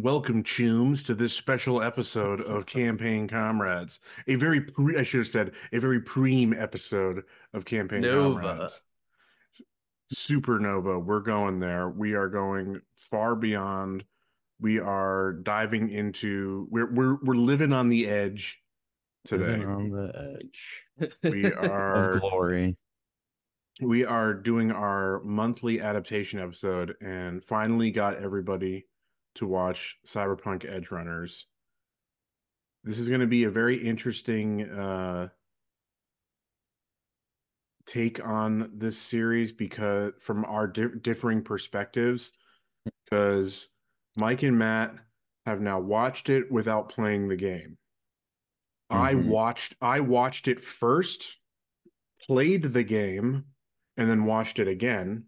[0.00, 4.00] and welcome, Chooms, to this special episode of Campaign Comrades.
[4.28, 8.40] A very, pre- I should have said, a very preem episode of Campaign Nova.
[8.40, 8.82] Comrades.
[10.14, 11.04] Supernova.
[11.04, 11.90] We're going there.
[11.90, 14.04] We are going far beyond.
[14.58, 16.66] We are diving into.
[16.70, 18.58] We're we're we're living on the edge
[19.26, 19.58] today.
[19.58, 22.76] Living on the edge We of are glory.
[23.82, 28.86] we are doing our monthly adaptation episode and finally got everybody
[29.36, 31.44] to watch Cyberpunk Edgerunners.
[32.84, 35.28] This is going to be a very interesting uh,
[37.86, 42.32] take on this series because from our di- differing perspectives,
[43.04, 43.68] because
[44.16, 44.94] Mike and Matt
[45.46, 47.76] have now watched it without playing the game.
[48.88, 49.26] I Mhm.
[49.26, 51.36] watched I watched it first,
[52.22, 53.46] played the game,
[53.96, 55.26] and then watched it again.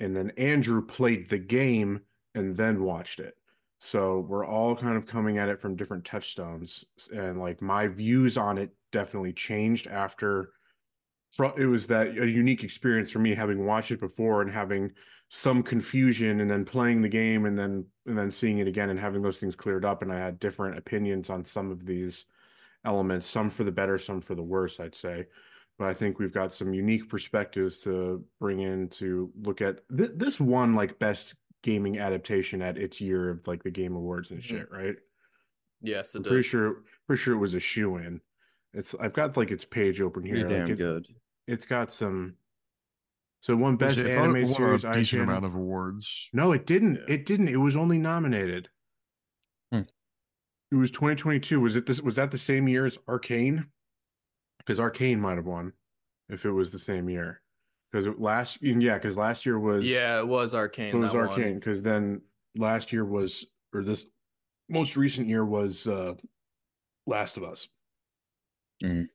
[0.00, 2.00] And then Andrew played the game
[2.36, 3.36] and then watched it.
[3.78, 6.84] So we're all kind of coming at it from different touchstones.
[7.14, 10.50] And like my views on it definitely changed after
[11.58, 14.92] it was that a unique experience for me having watched it before and having
[15.28, 18.98] some confusion and then playing the game and then and then seeing it again and
[18.98, 22.26] having those things cleared up and I had different opinions on some of these
[22.84, 25.26] elements, some for the better, some for the worse, I'd say.
[25.78, 30.12] But I think we've got some unique perspectives to bring in to look at th-
[30.14, 31.34] this one like best
[31.66, 34.44] gaming adaptation at its year of like the game awards and Mhm.
[34.44, 34.94] shit, right?
[35.82, 36.28] Yes, it I'm did.
[36.30, 38.20] pretty sure pretty sure it was a shoe in.
[38.72, 40.48] It's I've got like its page open Pretty here.
[40.48, 41.06] damn Like, it, good.
[41.48, 42.36] it's got some
[43.40, 45.24] so it won best I thought it anime won series a decent IGN.
[45.24, 46.28] amount of awards.
[46.32, 46.96] No, it didn't.
[46.96, 47.14] Yeah.
[47.14, 47.48] It didn't.
[47.48, 48.70] It was only nominated.
[49.72, 49.82] Hmm.
[50.70, 51.60] It was 2022.
[51.60, 52.00] Was it this?
[52.00, 53.66] Was that the same year as Arcane?
[54.58, 55.72] Because Arcane might have won
[56.28, 57.42] if it was the same year.
[57.92, 60.94] Because last, yeah, because last year was Yeah, it was Arcane.
[60.94, 61.18] it was that.
[61.18, 61.54] Arcane.
[61.54, 62.20] Because then
[62.56, 64.06] last year was, or this
[64.68, 66.14] most recent year was uh
[67.06, 67.68] Last of Us,
[68.82, 69.08] Mhm.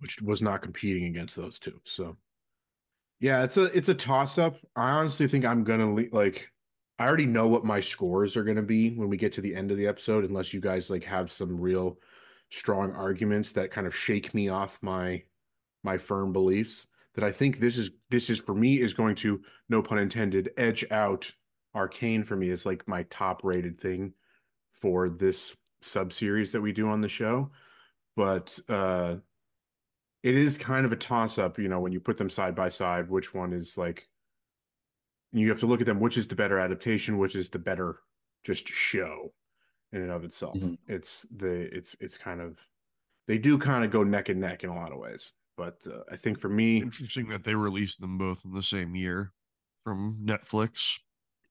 [0.00, 1.80] which was not competing against those two.
[1.84, 2.16] So
[3.20, 4.56] yeah, it's a it's a toss up.
[4.76, 6.48] I honestly think I'm gonna le- like.
[7.00, 9.70] I already know what my scores are gonna be when we get to the end
[9.70, 11.98] of the episode, unless you guys like have some real
[12.50, 15.22] strong arguments that kind of shake me off my
[15.84, 16.86] my firm beliefs.
[17.18, 20.50] That I think this is this is for me is going to no pun intended
[20.56, 21.28] edge out
[21.74, 22.48] Arcane for me.
[22.48, 24.12] It's like my top rated thing
[24.72, 27.50] for this sub series that we do on the show,
[28.14, 29.16] but uh
[30.22, 32.68] it is kind of a toss up, you know, when you put them side by
[32.68, 34.06] side, which one is like
[35.32, 37.98] you have to look at them, which is the better adaptation, which is the better
[38.44, 39.32] just show
[39.92, 40.56] in and of itself.
[40.56, 40.78] Mhm.
[40.86, 42.60] It's the it's it's kind of
[43.26, 45.32] they do kind of go neck and neck in a lot of ways.
[45.58, 48.94] But uh, I think for me, Interesting that they released them both in the same
[48.96, 49.32] year
[49.84, 50.98] from Netflix.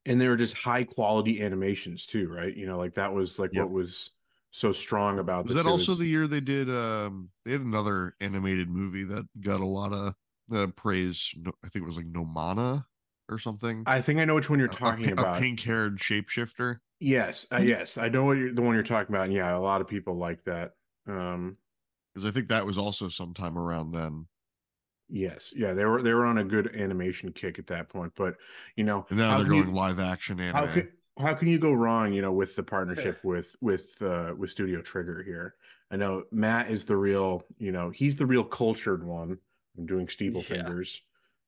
[0.05, 2.55] and they were just high quality animations too, right?
[2.55, 3.67] You know, like that was like Yep.
[3.67, 4.11] what was
[4.51, 6.69] so strong about Was that also the year they did?
[6.69, 10.15] Um, they had another animated movie that got a lot of
[10.51, 11.33] uh, praise.
[11.63, 12.85] I think it was like Nimona
[13.29, 13.87] or something.
[13.87, 15.37] I think I know which one you're A- a talking about.
[15.37, 16.79] A pink-haired shapeshifter.
[16.99, 17.63] Yes, uh, Mhm.
[17.63, 19.25] yes, I know what you're the one you're talking about.
[19.25, 20.73] And yeah, a lot of people like that.
[21.05, 21.57] Um,
[22.17, 24.25] Because I think that was also sometime around then.
[25.07, 28.11] yes, yeah, they were they were on a good animation kick at that point.
[28.15, 28.37] But
[28.75, 30.55] you know, And now they're can you- going live action anime.
[30.55, 32.13] How can how can you go wrong?
[32.13, 35.53] You know, with the partnership with with uh, with Studio Trigger here.
[35.91, 37.43] I know Matt is the real.
[37.59, 39.37] You know, he's the real cultured one.
[39.77, 40.63] I'm doing steeple Yeah.
[40.63, 41.01] fingers.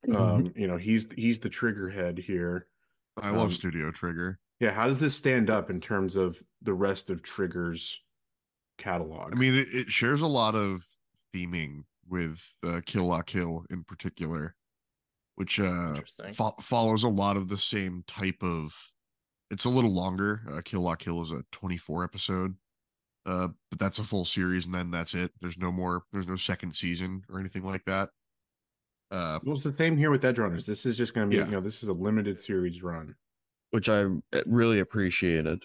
[0.06, 0.16] Mhm.
[0.16, 2.68] Um, you know, he's he's the trigger head here.
[3.20, 4.38] I love um, Studio Trigger.
[4.60, 7.98] Yeah, how does this stand up in terms of the rest of Trigger's
[8.80, 9.32] catalog?
[9.32, 10.84] I mean, it, it shares a lot of
[11.34, 14.56] theming with uh, Kill La Kill in particular,
[15.36, 15.94] which uh,
[16.32, 18.74] fo- follows a lot of the same type of.
[19.52, 20.42] It's a little longer.
[20.50, 22.54] Uh, Kill La Kill is a 24 episode,
[23.26, 25.32] uh, but that's a full series, and then that's it.
[25.40, 26.02] There's no more.
[26.12, 28.10] There's no second season or anything like that.
[29.10, 30.66] Uh, Well, it's the same here with Edgerunners.
[30.66, 31.46] This is just going to be, Yeah.
[31.46, 33.14] you know, this is a limited series run.
[33.72, 34.08] which I uh,
[34.46, 35.64] really appreciated.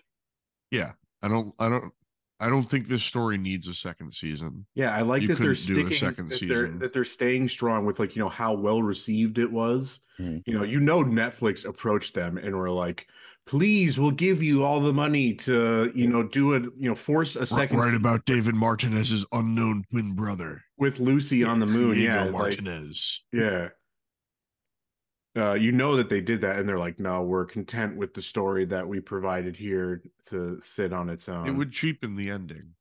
[0.72, 1.54] yeah, I don't.
[1.60, 1.92] I don't.
[2.40, 4.66] I don't think this story needs a second season.
[4.76, 6.80] Yeah, I like You that they're couldn't a sticking second that they're season.
[6.80, 10.02] that they're staying strong with like you know how well received it was.
[10.20, 10.44] Mhm.
[10.46, 13.08] You know, you know Netflix approached them and were like,
[13.46, 16.64] "Please, we'll give you all the money to you know do it.
[16.78, 21.44] You know, force a second Right se- about David Martinez's unknown twin brother, with Lucy
[21.44, 23.24] on the moon." Diego Yeah, like, Martinez.
[23.32, 23.70] yeah.
[25.36, 28.22] Uh, you know that they did that, and they're like, no, we're content with the
[28.22, 31.48] story that we provided here to sit on its own.
[31.48, 32.74] it would cheapen the ending.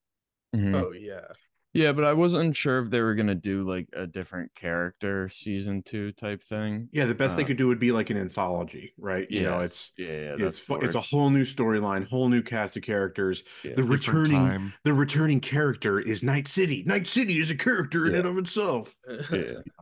[0.54, 0.74] Mhm.
[0.74, 1.26] Oh yeah.
[1.74, 5.82] Yeah, but I wasn't sure if they were gonna do like a different character season
[5.82, 6.88] two type thing.
[6.92, 9.28] yeah, the best they uh, could do would be like an anthology, right?
[9.28, 12.42] You know, it's yeah, yeah, it's that's fu- it's a whole new storyline, whole new
[12.42, 13.42] cast of characters.
[13.64, 13.72] Yeah.
[13.74, 14.72] The returning time.
[14.84, 16.84] the returning character is Night City.
[16.86, 18.18] Night City is a character in Yeah.
[18.20, 18.94] and of itself.
[19.08, 19.16] yeah.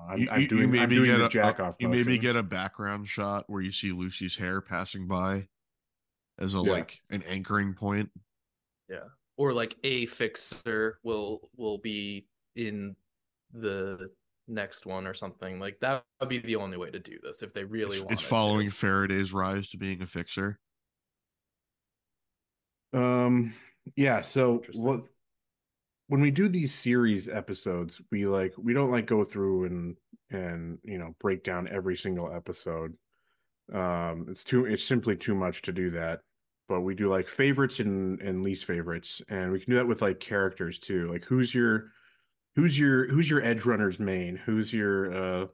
[0.08, 1.76] I'm, You- I'm you- you doing, I'm maybe doing get a- jack off.
[1.78, 5.48] You maybe get a background shot where you see Lucy's hair passing by
[6.38, 6.72] as a Yeah.
[6.72, 8.08] like an anchoring point.
[9.37, 12.26] Or like a fixer will will be
[12.56, 12.94] in
[13.52, 14.11] the
[14.49, 15.58] next one or something.
[15.58, 18.12] Like that would be the only way to do this if they really It's, want.
[18.12, 20.58] it's following Faraday's rise to being a fixer.
[22.93, 23.55] Um,
[23.96, 24.23] yeah.
[24.23, 25.02] So what?
[26.08, 29.96] When we do these series episodes, we like we don't like go through and
[30.31, 32.94] and you know break down every single episode.
[33.73, 36.20] Um, it's too it's simply too much to do that.
[36.68, 40.02] But we do like favorites and and least favorites, and we can do that with
[40.02, 41.10] like characters too.
[41.10, 41.92] Like who's your
[42.56, 44.36] who's your who's your edge runner's main?
[44.36, 45.46] Who's your uh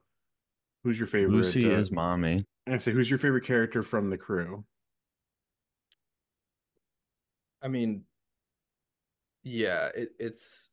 [0.85, 1.35] who's your favorite?
[1.35, 2.45] Lucy uh, is mommy.
[2.69, 4.65] I say who's your favorite character from the crew?
[7.63, 8.05] I mean,
[9.43, 10.71] yeah, it, it's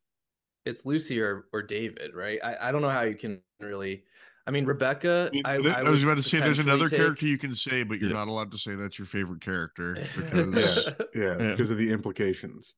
[0.65, 2.39] it's Lucy or or David, right?
[2.43, 4.03] I, I don't know how you can really.
[4.47, 5.31] I mean, Rebecca.
[5.43, 7.83] I, I, I I was about to say there's another take- character you can say,
[7.83, 8.17] but you're Yeah.
[8.17, 11.51] not allowed to say that's your favorite character Yeah, because yeah, Yeah.
[11.51, 12.75] because of the implications.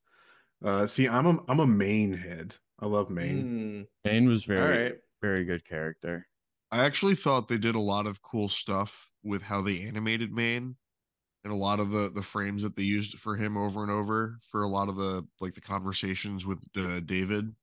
[0.64, 2.54] Uh, see, I'm a I'm a main head.
[2.80, 3.86] I love Maine.
[4.04, 4.94] Mm, Maine was very all right.
[5.20, 6.26] very good character.
[6.70, 10.76] I actually thought they did a lot of cool stuff with how they animated Maine
[11.44, 14.38] and a lot of the the frames that they used for him over and over
[14.50, 17.54] for a lot of the like the conversations with uh, David.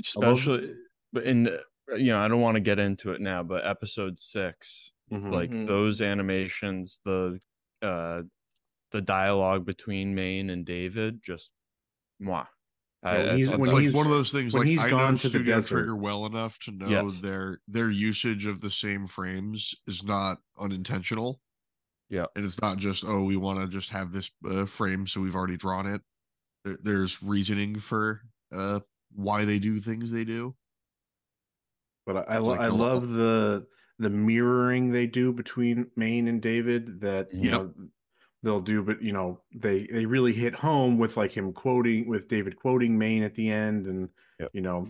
[0.00, 0.74] Especially
[1.12, 1.56] but in uh,
[1.96, 5.32] you know, I don't want to get into it now, but episode 6, Mhm.
[5.32, 5.66] like Mhm.
[5.66, 7.40] those animations, the
[7.82, 8.22] uh
[8.92, 11.50] the dialogue between Maine and David just
[12.20, 12.44] moi.
[13.02, 14.54] I, when I he's- when It's like he's- one of those things.
[14.54, 17.20] Like he's I gone know to the Studio desert- Trigger well enough to know Yes.
[17.20, 21.40] their their usage of the same frames is not unintentional.
[22.10, 22.26] Yeah.
[22.36, 25.34] and it's not just oh we want to just have this uh, frame so we've
[25.34, 26.02] already drawn it.
[26.62, 28.20] There, there's reasoning for
[28.54, 28.80] uh
[29.14, 30.54] why they do things they do.
[32.06, 33.66] But I I, lo- like I love the
[33.98, 37.00] the mirroring they do between Maine and David.
[37.00, 37.52] That you Yep.
[37.52, 37.74] know
[38.42, 42.28] they'll do, but you know they they really hit home with like him quoting with
[42.28, 44.08] David quoting Maine at the end, and
[44.40, 44.50] Yep.
[44.52, 44.88] you know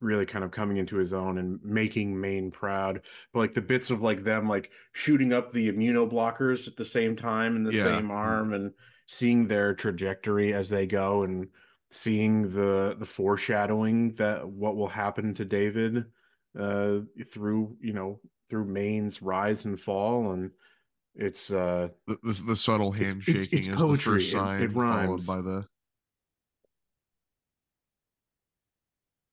[0.00, 3.02] really kind of coming into his own and making Maine proud.
[3.32, 7.16] But like the bits of like them like shooting up the immunoblockers at the same
[7.16, 7.82] time in the Yeah.
[7.84, 8.72] same arm and
[9.06, 11.48] seeing their trajectory as they go and
[11.90, 16.04] seeing the the foreshadowing that what will happen to David
[16.58, 17.00] uh
[17.30, 18.20] through you know
[18.50, 20.50] through Maine's rise and fall and
[21.14, 24.30] it's uh The the, the subtle It's- it's- handshaking it's is the first It- it
[24.32, 25.26] sign, rhymes.
[25.26, 25.66] followed by the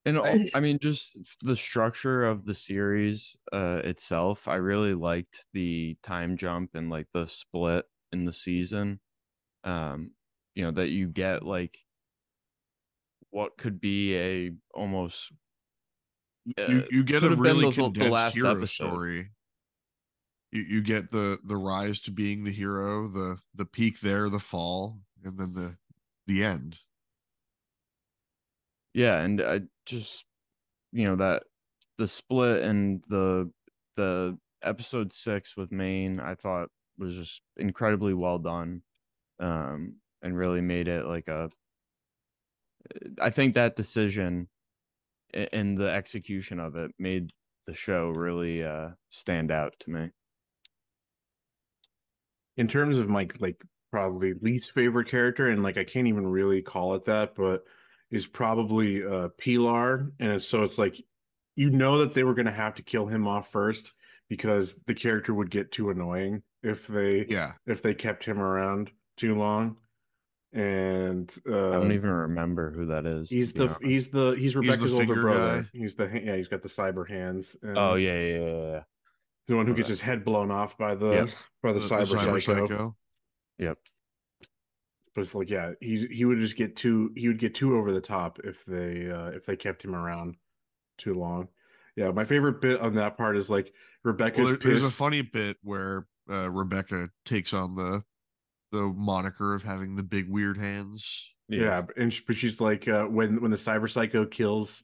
[0.07, 4.93] And I- all, I mean, just the structure of the series uh, itself, I really
[4.93, 8.99] liked the time jump and like the split in the season.
[9.63, 10.11] Um,
[10.53, 11.77] you know that you get like
[13.31, 15.37] what could be a almost you,
[16.57, 18.67] Uh, you get a really condensed hero episode.
[18.67, 19.29] story.
[20.51, 24.39] You you get the the rise to being the hero, the the peak there, the
[24.39, 25.77] fall, and then the
[26.27, 26.79] the end.
[28.93, 30.23] yeah, and I just
[30.91, 31.43] you know that
[31.97, 33.51] the split and the
[33.97, 38.81] the episode six with Maine, I thought was just incredibly well done,
[39.39, 41.49] um, and really made it like a.
[43.19, 44.47] I think that decision
[45.35, 47.31] and the execution of it made
[47.67, 50.09] the show really uh, stand out to me.
[52.57, 53.61] in terms of my like
[53.91, 57.63] probably least favorite character and like I can't even really call it that but
[58.11, 61.01] is probably uh Pilar and it's, so it's like
[61.55, 63.93] you know that they were going to have to kill him off first
[64.27, 68.91] because the character would get too annoying if they Yeah, if they kept him around
[69.17, 69.77] too long
[70.55, 73.29] and uh I don't even remember who that is.
[73.29, 73.83] he's the honest.
[73.83, 75.69] he's the he's Rebecca's older brother guy.
[75.77, 78.83] he's the yeah he's got the cyber hands and Oh yeah, yeah, yeah, yeah.
[79.47, 81.29] the one who gets his head blown off by the Yep.
[81.61, 82.67] by the, the, cyber, the cyber psycho.
[82.67, 82.95] psycho.
[83.59, 83.77] Yep.
[85.13, 87.91] But it's like, yeah, he's he would just get too he would get too over
[87.93, 90.35] the top if they uh if they kept him around
[90.97, 91.49] too long.
[91.97, 95.21] Yeah, my favorite bit on that part is like Rebecca's Well, there, there's a funny
[95.21, 98.03] bit where uh, Rebecca takes on the
[98.71, 101.31] the moniker of having the big weird hands.
[101.47, 104.83] yeah, and she, but she's like uh when when the cyber psycho kills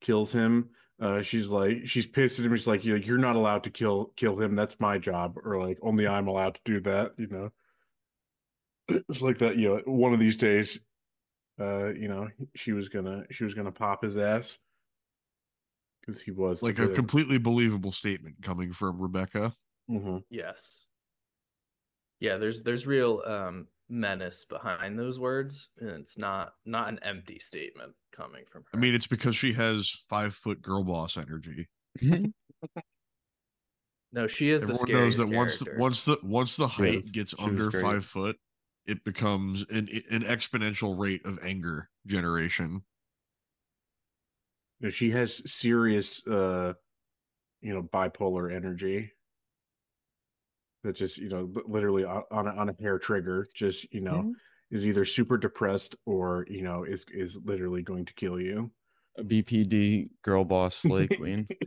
[0.00, 2.56] kills him Uh, she's like, she's pissed at him.
[2.56, 4.56] She's like, you're, you're not allowed to kill kill him.
[4.56, 7.12] That's my job, or like, only I'm allowed to do that.
[7.18, 7.50] You know,
[8.88, 9.56] it's like that.
[9.56, 10.78] You know, one of these days,
[11.60, 14.58] uh, you know, she was gonna she was gonna pop his ass
[16.00, 19.54] because he was like a completely believable statement coming from Rebecca.
[19.88, 20.85] hmm Yes.
[22.20, 27.38] Yeah, there's there's real um menace behind those words, and it's not not an empty
[27.38, 28.78] statement coming from her.
[28.78, 31.68] I mean, it's because she has five foot girl boss energy.
[34.12, 37.12] no, she is the Everyone knows that once the, once the once the height Yes,
[37.12, 38.36] gets she under five foot,
[38.86, 42.84] it becomes an an exponential rate of anger generation.
[44.80, 46.74] You know, she has serious, uh,
[47.60, 49.12] you know, bipolar energy.
[50.86, 54.28] That just you know, literally on on a, on a hair trigger, just you know,
[54.70, 58.70] is either super depressed or you know is is literally going to kill you.
[59.18, 61.50] a BPD girl boss slay queen.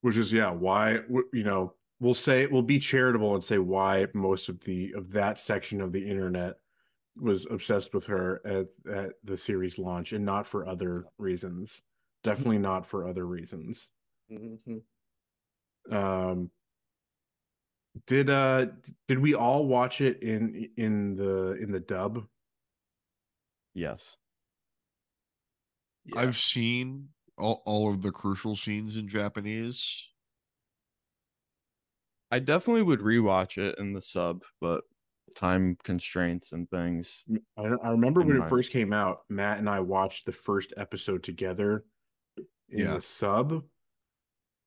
[0.00, 1.00] Which is yeah, why
[1.32, 5.38] you know we'll say we'll be charitable and say why most of the of that
[5.38, 6.54] section of the internet
[7.16, 11.82] was obsessed with her at at the series launch and not for other reasons.
[12.24, 13.90] Definitely not for other reasons.
[14.30, 14.82] Mhm.
[15.90, 16.50] Um
[18.06, 18.66] did uh
[19.08, 22.24] did we all watch it in in the in the dub?
[23.74, 24.16] Yes.
[26.04, 26.20] Yeah.
[26.20, 27.08] I've seen
[27.38, 30.08] all, all of the crucial scenes in Japanese.
[32.30, 34.84] I definitely would rewatch it in the sub, but
[35.34, 37.24] time constraints and things.
[37.58, 40.72] I, I remember when my- it first came out, Matt and I watched the first
[40.76, 41.84] episode together
[42.36, 42.94] in Yeah.
[42.94, 43.62] the sub.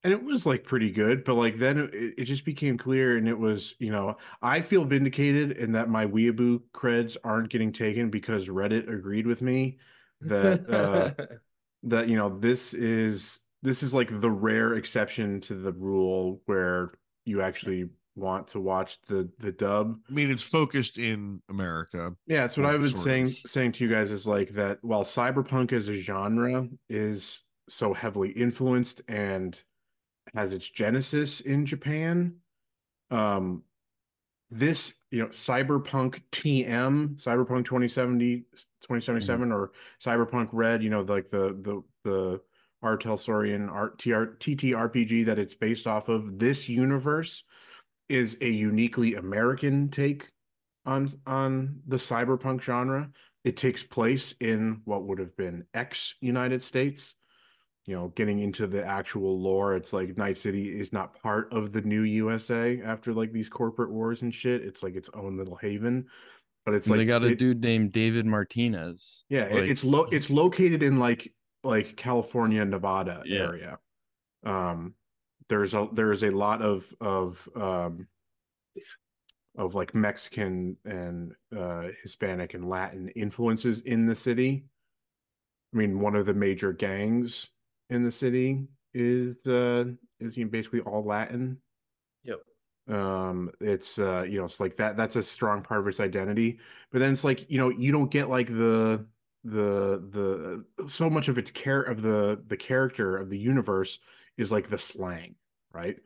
[0.05, 3.27] And it was like pretty good, but like then it, it just became clear and
[3.27, 8.11] it was, you know, I feel vindicated in that my weeaboo creds aren't getting taken
[8.11, 9.79] because Reddit agreed with me
[10.21, 11.25] that uh
[11.83, 16.91] that you know this is this is like the rare exception to the rule where
[17.25, 22.15] you actually want to watch the the dub I mean, it's focused in America.
[22.27, 23.33] yeah, that's what I've been saying of.
[23.47, 28.29] saying to you guys is like that while cyberpunk as a genre is so heavily
[28.29, 29.61] influenced and
[30.33, 32.35] has its genesis in Japan,
[33.11, 33.63] um
[34.51, 38.45] this, you know, cyberpunk TM, cyberpunk 2070
[38.81, 39.71] 2077 or
[40.03, 42.41] cyberpunk red, you know, like the the the
[42.81, 42.97] R.
[42.97, 47.43] Talsorian art TR, TTRPG that it's based off of, this universe
[48.07, 50.31] is a uniquely American take
[50.85, 53.09] on on the cyberpunk genre.
[53.43, 57.15] It takes place in what would have been ex United States.
[57.87, 61.71] You know, getting into the actual lore, it's like Night City is not part of
[61.71, 64.63] the new USA after like these corporate wars and shit.
[64.63, 66.07] It's like its own little haven.
[66.65, 69.23] But it's like they got a it- dude named David Martinez.
[69.29, 71.31] yeah, like- it's lo it's located in like
[71.63, 73.39] like California, Nevada Yeah.
[73.41, 73.79] area.
[74.43, 74.95] Um
[75.47, 78.07] there's a there's a lot of of um
[79.57, 84.65] of like Mexican and uh Hispanic and Latin influences in the city.
[85.73, 87.49] I mean, one of the major gangs
[87.89, 89.85] in the city is uh
[90.19, 91.57] is you know, basically all Latin.
[92.23, 92.39] Yep.
[92.89, 96.59] um it's uh you know it's like that that's a strong part of its identity.
[96.91, 99.05] But then it's like you know you don't get like the
[99.43, 103.99] the the so much of its care of the the character of the universe
[104.37, 105.35] is like the slang
[105.73, 105.97] right?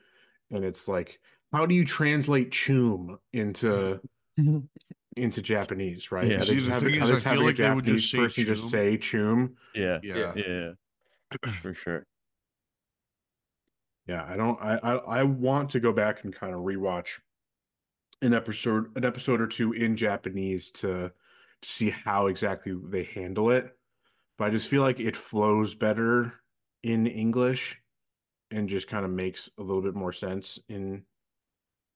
[0.51, 1.19] And it's like
[1.51, 3.99] how do you translate chum into
[5.17, 6.27] into japanese right?
[6.27, 6.41] Yeah.
[6.41, 8.09] Are See, just the thing are is, I feel having a like they would just
[8.09, 10.33] Japanese say person just say choom yeah, Yeah.
[10.35, 10.71] yeah,
[11.61, 12.05] for sure.
[14.07, 14.59] Yeah, I don't.
[14.61, 17.19] I, I I want to go back and kind of rewatch
[18.21, 21.11] an episode, an episode or two in Japanese to
[21.61, 23.75] to see how exactly they handle it.
[24.37, 26.33] But I just feel like it flows better
[26.81, 27.81] in English
[28.51, 31.03] and just kind of makes a little bit more sense in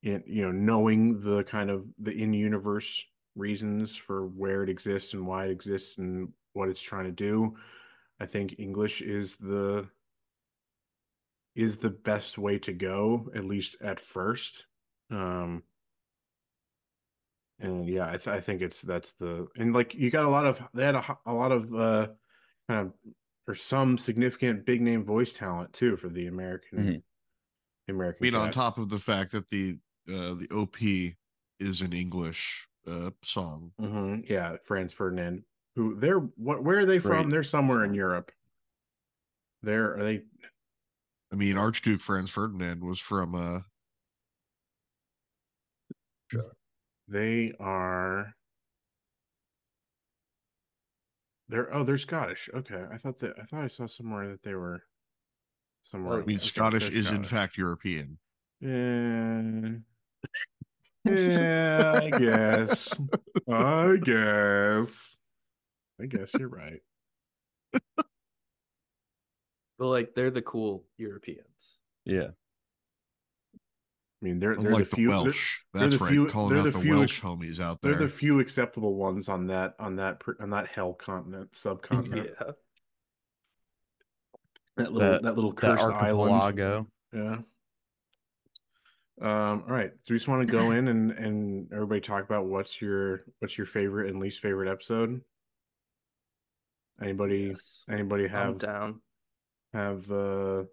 [0.03, 5.25] in you know knowing the kind of the in-universe reasons for where it exists and
[5.25, 7.55] why it exists and what it's trying to do.
[8.23, 9.89] I think English is the
[11.55, 14.65] is the best way to go, at least at first.
[15.11, 15.63] Um,
[17.59, 20.45] and yeah, I, th- I think it's that's the and like you got a lot
[20.45, 22.07] of they had a, a lot of uh
[22.67, 22.93] kind of
[23.47, 27.03] or some significant big name voice talent too for the American Mhm.
[27.87, 28.25] the I American.
[28.25, 31.17] mean, on top of the fact that the uh, the OP
[31.59, 33.73] is an English uh, song.
[33.79, 35.45] Mhm, yeah, Franz Ferdinand.
[35.75, 36.63] Who they're what?
[36.63, 37.11] Where are they from?
[37.11, 37.29] Right.
[37.29, 38.31] They're somewhere in Europe.
[39.61, 40.21] They're they?
[41.31, 43.61] I mean, Archduke Franz Ferdinand was from uh,
[47.07, 48.35] They are.
[51.49, 52.49] they're oh they're Scottish.
[52.53, 54.81] Okay, I thought that I thought I saw somewhere that they were
[55.83, 56.21] somewhere.
[56.21, 58.17] I mean, okay, Scottish they're is in fact European.
[58.59, 59.69] Yeah.
[61.05, 62.89] Yeah, I guess.
[63.51, 65.19] I guess.
[66.03, 66.81] I guess you're right.
[69.79, 71.77] But like they're the cool Europeans.
[72.05, 72.27] Yeah.
[73.55, 73.57] I
[74.21, 75.09] mean, they're they're Unlike the the, few.
[75.09, 75.57] they're- Welsh.
[75.73, 76.11] they're That's the right.
[76.11, 77.91] few- Calling they're out the the, few Welsh homies out there.
[77.91, 78.07] They're there.
[78.07, 82.29] the few acceptable ones on that on that on that hell continent subcontinent.
[82.39, 82.51] Yeah.
[84.77, 86.57] That little that, That- little That cursed island.
[87.13, 87.37] Yeah.
[89.21, 89.63] Um.
[89.67, 89.91] All right.
[90.03, 93.57] So we just want to go in and and everybody talk about what's your what's
[93.57, 95.21] your favorite and least favorite episode.
[97.01, 97.83] Anybody Yes.
[97.89, 99.01] anybody I'm have down.
[99.73, 100.63] have uh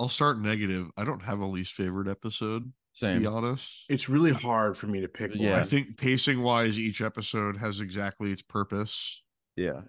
[0.00, 0.90] I'll start negative.
[0.96, 3.20] I don't have a least favorite episode, to Same.
[3.20, 3.84] be honest.
[3.88, 5.56] it's really hard for me to pick Yeah.
[5.56, 9.22] I think pacing wise, each episode has exactly its purpose.
[9.56, 9.82] Yeah.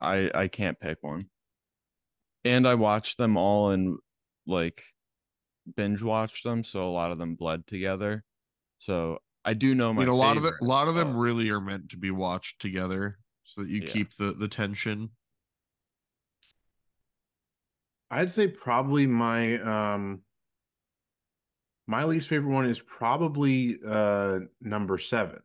[0.00, 1.28] I I can't pick one.
[2.44, 3.98] And I watched them all and
[4.46, 4.82] like
[5.76, 8.24] binge watched them, so a lot of them bled together.
[8.78, 11.12] So I do know I my mean, a lot of the, a lot of them
[11.12, 13.18] but- really are meant to be watched together,
[13.54, 13.90] so that you Yeah.
[13.92, 15.10] keep the the tension.
[18.10, 19.60] I'd say probably my
[19.94, 20.22] um
[21.86, 25.40] my least favorite one is probably uh number seven.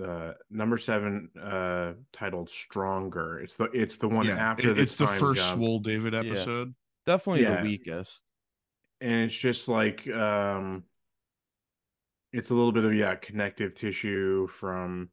[0.00, 3.38] Uh number seven uh titled Stronger.
[3.40, 5.56] It's the it's the one yeah, after it- the it's the first jump.
[5.58, 6.20] Swole David Yeah.
[6.20, 6.74] episode.
[7.06, 7.62] definitely Yeah.
[7.62, 8.22] the weakest.
[9.00, 10.82] and it's just like um
[12.32, 15.08] it's a little bit of yeah connective tissue from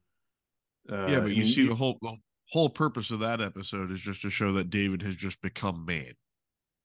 [0.91, 2.15] uh yeah, but you mean, see the whole the
[2.51, 6.13] whole purpose of that episode is just to show that David has just become man.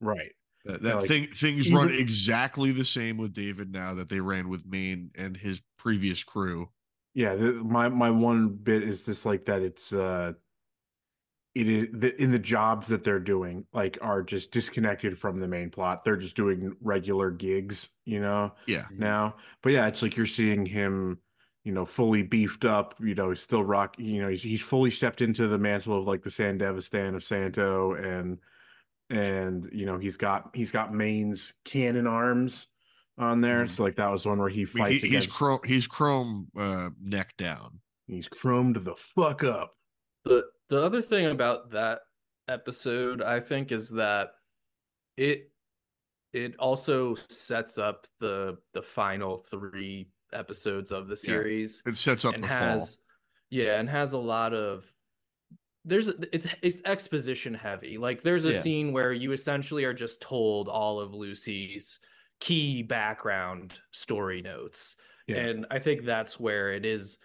[0.01, 0.33] right.
[0.65, 4.21] That, Yeah, that like, thing things run exactly the same with David now that they
[4.21, 6.71] ran with Maine and his previous crew.
[7.15, 10.33] yeah the, my my one bit is just like that it's uh
[11.55, 15.49] it is the, in the jobs that they're doing like are just disconnected from the
[15.49, 16.05] main plot.
[16.05, 19.37] They're just doing regular gigs you know Yeah, now.
[19.63, 21.19] But yeah it's like you're seeing him
[21.65, 24.91] you know fully beefed up you know he's still rock you know he's, he's fully
[24.91, 28.39] stepped into the mantle of like the sandevistan of santo and
[29.11, 32.69] and you know he's got he's got maine's cannon arms
[33.19, 33.69] on there Mhm.
[33.69, 36.49] so like that was one where he I mean, fights he, he's chrome he's chrome
[36.59, 37.81] uh, neck down.
[38.07, 39.75] he's chromed the fuck up
[40.25, 42.01] The the other thing about that
[42.49, 44.31] episode, I think, is that
[45.17, 45.51] it
[46.33, 51.35] it also sets up the the final three episodes of the Yeah.
[51.35, 52.99] series It sets up and the has
[53.51, 54.85] yeah, and has a lot of
[55.85, 57.97] there's it's it's exposition heavy.
[57.99, 58.61] Like there's a Yeah.
[58.61, 61.99] scene where you essentially are just told all of Lucy's
[62.39, 64.97] key background story notes.
[65.27, 65.39] Yeah.
[65.39, 67.19] And I think that's where it is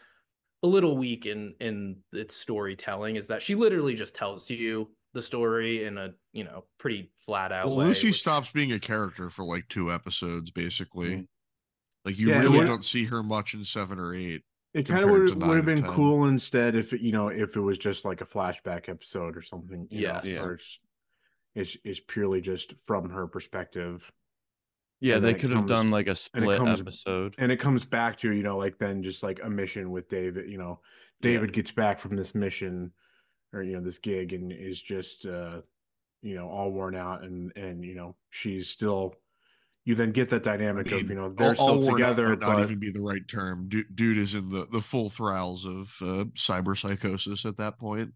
[0.63, 5.21] a little weak in in its storytelling is that she literally just tells you the
[5.21, 7.77] story in a, you know, pretty flat out fall.
[7.77, 7.85] way.
[7.85, 11.09] Lucy which- stops being a character for like two episodes, basically.
[11.09, 11.27] Mhm.
[12.05, 14.43] Like you Yeah, really would- don't see her much in seven or eight.
[14.73, 15.91] It kind of would would have been 10.
[15.91, 19.87] cool instead if you know if it was just like a flashback episode or something.
[19.89, 20.25] You Yes.
[20.25, 20.43] know, Yeah.
[20.43, 20.79] or it's,
[21.55, 24.11] it's it's purely just from her perspective,
[24.99, 27.35] Yeah, And they it could have done like a and split comes- episode.
[27.37, 30.49] and it comes back to you know like then just like a mission with David.
[30.51, 30.81] You know,
[31.21, 32.91] David gets back from this mission
[33.53, 35.61] or you know this gig and is just uh
[36.21, 39.15] you know all worn out and and you know she's still.
[39.85, 42.55] You then get that dynamic I of you know they're all still together, might not
[42.55, 43.69] but even be the right term.
[43.69, 48.13] Dude, dude is in the the full thralls of uh, cyber psychosis at that point.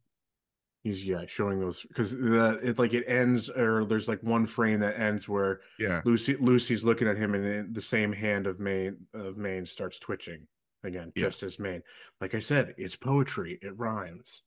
[0.84, 4.80] he's yeah showing those because the it like it ends or there's like one frame
[4.80, 9.06] that ends where Yeah, Lucy Lucy's looking at him and the same hand of Maine
[9.14, 10.48] of Maine starts twitching
[10.84, 11.26] again, Yeah.
[11.26, 11.84] just as Maine.
[12.22, 13.60] Like I said, it's poetry.
[13.62, 14.42] It rhymes.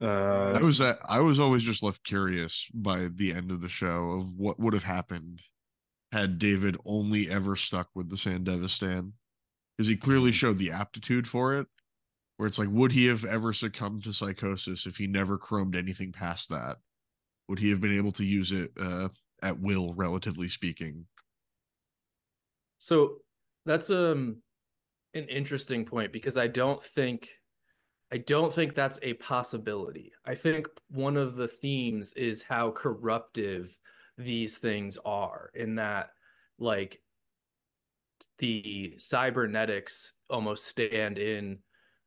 [0.00, 3.68] Uh I was at, I was always just left curious by the end of the
[3.68, 5.40] show of what would have happened
[6.12, 9.12] had David only ever stuck with the Sandevistan
[9.76, 11.66] because he clearly showed the aptitude for it.
[12.36, 16.12] Where it's like, would he have ever succumbed to psychosis if he never chromed anything
[16.12, 16.76] past that?
[17.48, 19.08] Would he have been able to use it uh,
[19.42, 21.06] at will, relatively speaking?
[22.76, 23.16] So
[23.64, 24.42] that's um
[25.14, 27.30] an interesting point because I don't think
[28.12, 30.12] I don't think that's a possibility.
[30.24, 33.76] I think one of the themes is how corruptive
[34.16, 36.10] these things are in that
[36.58, 37.00] like
[38.38, 41.58] the cybernetics almost stand in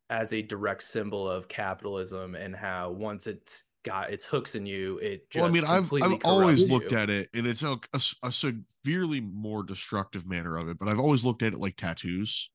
[0.09, 4.97] as a direct symbol of capitalism and how once it's got its hooks in you
[4.97, 7.77] it just well, I mean, I've I've always corrupts looked at it, and it's a,
[7.93, 10.77] a, a severely more destructive manner of it.
[10.79, 12.49] But I've always looked at it like tattoos,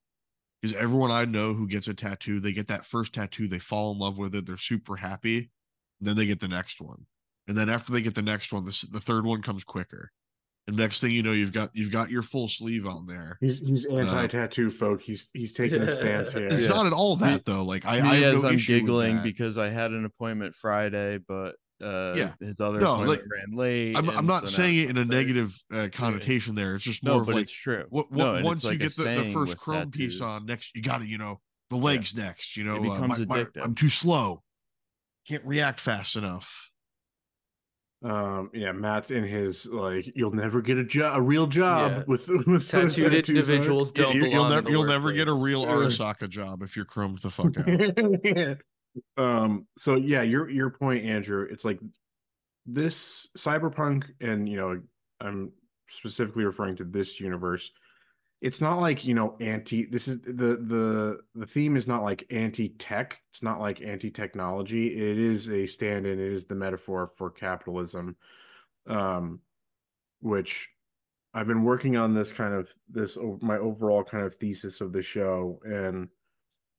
[0.64, 3.92] Because everyone I know who gets a tattoo, they get that first tattoo, they fall
[3.92, 5.50] in love with it, they're super happy,
[6.00, 7.04] then they get the next one,
[7.46, 10.10] and then after they get the next one, the the third one comes quicker.
[10.66, 13.36] And next thing you know, you've got you've got your full sleeve on there.
[13.42, 15.02] He's he's uh, anti-tattoo, folk.
[15.02, 16.46] He's he's taking a stance here.
[16.46, 16.76] It's Yeah.
[16.76, 17.62] not at all that though.
[17.62, 19.22] Like I, Me I have no I'm issue with giggling that.
[19.24, 22.32] because I had an appointment Friday, but uh, Yeah.
[22.40, 23.96] his other No, like, ran late.
[23.96, 26.74] I'm, I'm not so saying it in a negative uh, connotation there.
[26.76, 27.84] It's just more No, of but like it's true.
[27.90, 30.20] what, what, No, once it's like you get the, the first chrome piece tattoos.
[30.20, 32.56] on next, you got to you know the legs next.
[32.56, 33.64] You know, uh, becomes my- my- addictive.
[33.64, 34.42] I'm too slow.
[35.26, 36.70] Can't react fast enough.
[38.04, 42.02] Um, yeah, Matt's in his like, you'll never get a job, a real job Yeah.
[42.06, 45.12] with with those Tattooed tattoos individuals don't you, belong will in never the you'll never
[45.12, 45.70] get a real Ugh.
[45.70, 48.58] Arasaka job if you're chromed the fuck out.
[49.16, 51.78] Um so yeah your your point andrew it's like
[52.66, 54.80] this cyberpunk and you know
[55.20, 55.50] i'm
[55.88, 57.70] specifically referring to this universe
[58.40, 62.24] it's not like you know anti this is the the the theme is not like
[62.30, 68.16] anti-tech it's not like anti-technology it is a stand-in it is the metaphor for capitalism
[68.86, 69.40] um
[70.20, 70.68] which
[71.32, 75.02] i've been working on this kind of this my overall kind of thesis of the
[75.02, 76.08] show and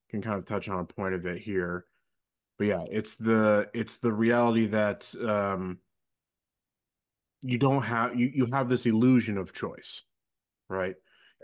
[0.10, 1.86] can kind of touch on a point of it here
[2.58, 5.78] but yeah it's the it's the reality that um
[7.42, 10.04] you don't have you you have this illusion of choice
[10.70, 10.96] right?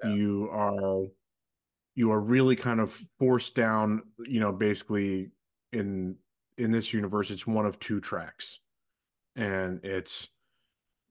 [0.04, 0.14] Yeah.
[0.14, 1.06] you are
[1.96, 5.32] you are really kind of forced down you know basically
[5.74, 6.16] in
[6.58, 8.60] in this universe it's one of two tracks.
[9.36, 10.30] And it's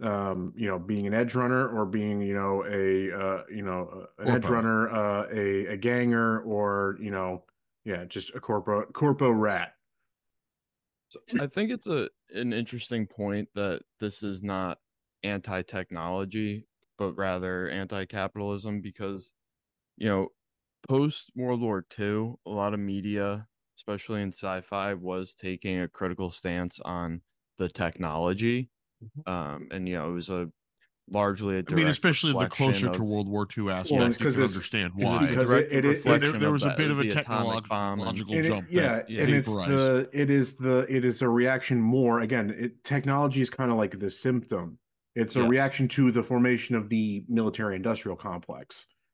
[0.03, 4.07] um you know being an edge runner or being you know a uh you know
[4.19, 7.45] an edge runner uh a a ganger or you know
[7.85, 9.75] yeah just a corpo corpo rat
[11.39, 14.79] I think it's a an interesting point that this is not
[15.23, 16.67] anti-technology,
[16.99, 19.33] but rather anti-capitalism because
[19.97, 20.29] you know,
[20.89, 26.31] post World War II, a lot of media, especially in sci-fi, was taking a critical
[26.31, 27.23] stance on
[27.59, 28.71] the technology.
[29.27, 30.51] Um, and you know, it was a
[31.11, 34.19] largely a I mean, especially the reflection closer to World War II Well, aspect, it's
[34.21, 35.21] you 'cause can understand why.
[35.23, 37.99] it's Because direct it- it- it- there, there was a bit of a technological bomb
[37.99, 39.23] and- logical And it- jump yeah, that yeah.
[39.23, 42.55] and it's the it is the it is a reaction more again.
[42.59, 44.79] It technology is kind of like the symptom.
[45.17, 45.49] It's a Yes.
[45.51, 48.17] reaction to the formation of the military industrial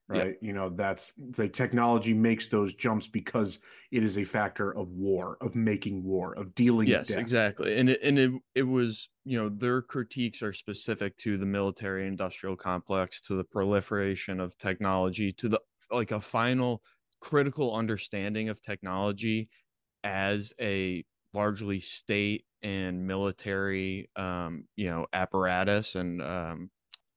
[0.09, 0.19] Yeah.
[0.19, 0.37] right?
[0.41, 3.59] You know, that's like technology makes those jumps because
[3.91, 6.87] it is a factor of war, of making war, of dealing.
[6.87, 7.19] yes death.
[7.19, 11.47] exactly and it, and it, it was you know their critiques are specific to the
[11.47, 16.83] military industrial complex to the proliferation of technology to the like a final
[17.21, 19.49] critical understanding of technology
[20.05, 26.71] as a largely state and military um you know apparatus and um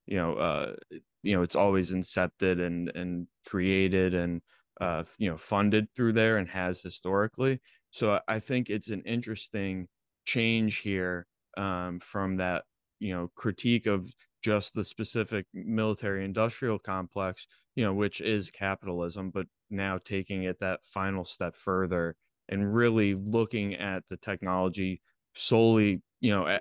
[0.09, 0.75] you know uh
[1.23, 4.41] you know it's always incepted and and created and
[4.81, 7.61] uh you know funded through there and has historically.
[7.91, 9.87] So I- think it's an interesting
[10.25, 12.65] change here um, from that,
[12.99, 19.31] you know, critique of just the specific military industrial complex, you know, which is capitalism,
[19.31, 22.15] but now taking it that final step further
[22.47, 25.01] and really looking at the technology
[25.35, 26.59] solely, you know,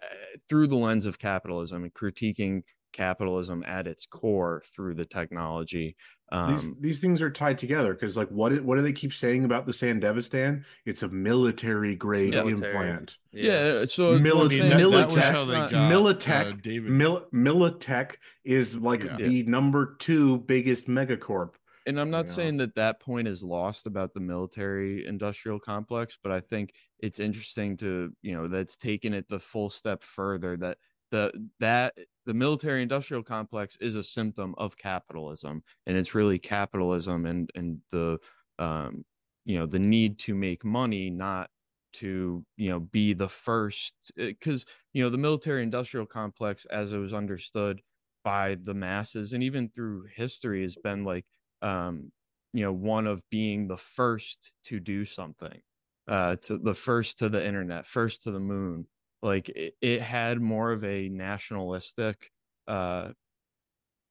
[0.48, 5.96] through the lens of capitalism and critiquing capitalism at its core through the technology.
[6.30, 9.14] These Um, these things are tied together because like what is, what do they keep
[9.14, 10.64] saying about the Sandevistan?
[10.84, 12.68] It's a military grade military.
[12.90, 13.16] implant.
[13.32, 13.86] yeah.
[13.86, 15.70] so it's Mili- what I'm mean, saying, that- that was not- how it's they not-
[15.70, 19.16] got- Militech, uh, David- Mil- Militech is like Yeah.
[19.16, 21.54] the number two biggest megacorp.
[21.86, 22.32] and I'm not Yeah.
[22.32, 27.18] saying that that point is lost about the military industrial complex, but I think it's
[27.18, 30.76] interesting to, you know, that's taken it the full step further that
[31.10, 31.94] the that
[32.26, 37.80] the military industrial complex is a symptom of capitalism and it's really capitalism and and
[37.90, 38.18] the
[38.58, 39.04] um
[39.44, 41.50] you know the need to make money not
[41.94, 46.98] to you know be the first because you know the military industrial complex as it
[46.98, 47.80] was understood
[48.24, 51.24] by the masses and even through history has been like
[51.62, 52.12] um
[52.52, 55.60] you know one of being the first to do something
[56.08, 58.86] uh to the first to the internet first to the moon
[59.22, 62.32] like it, it had more of a nationalistic
[62.68, 63.12] uh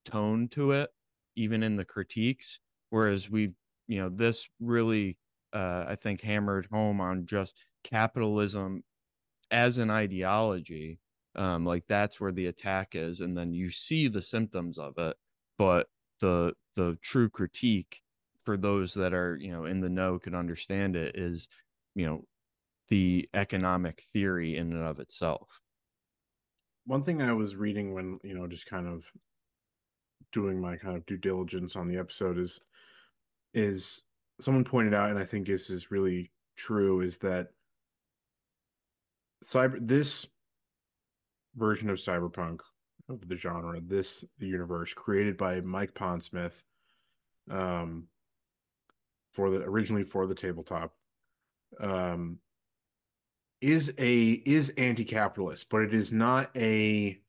[0.06, 0.90] tone to it
[1.36, 3.54] even in the critiques whereas we
[3.88, 5.18] you know this really
[5.54, 8.84] uh i think hammered home on just capitalism
[9.52, 11.00] as an ideology
[11.36, 15.18] um like that's where the attack is and then you see the symptoms of it
[15.58, 15.90] but
[16.22, 18.02] the the true critique
[18.44, 21.50] for those that are you know in the know could understand it is
[21.96, 22.24] you know
[22.90, 25.60] the economic theory in and of itself.
[26.86, 29.06] One thing I was reading when, you know, just kind of
[30.32, 32.62] doing my kind of due diligence on the episode is
[33.54, 34.04] is
[34.40, 37.48] someone pointed out, and I think this is really true, is that
[39.44, 40.28] cyber this
[41.56, 42.60] version of cyberpunk
[43.10, 46.64] of the genre, this the universe created by Mike Pondsmith,
[47.50, 48.08] um,
[49.32, 50.94] for the originally for the tabletop,
[51.82, 52.40] um,
[53.62, 57.20] is a is anti-capitalist, but it is not a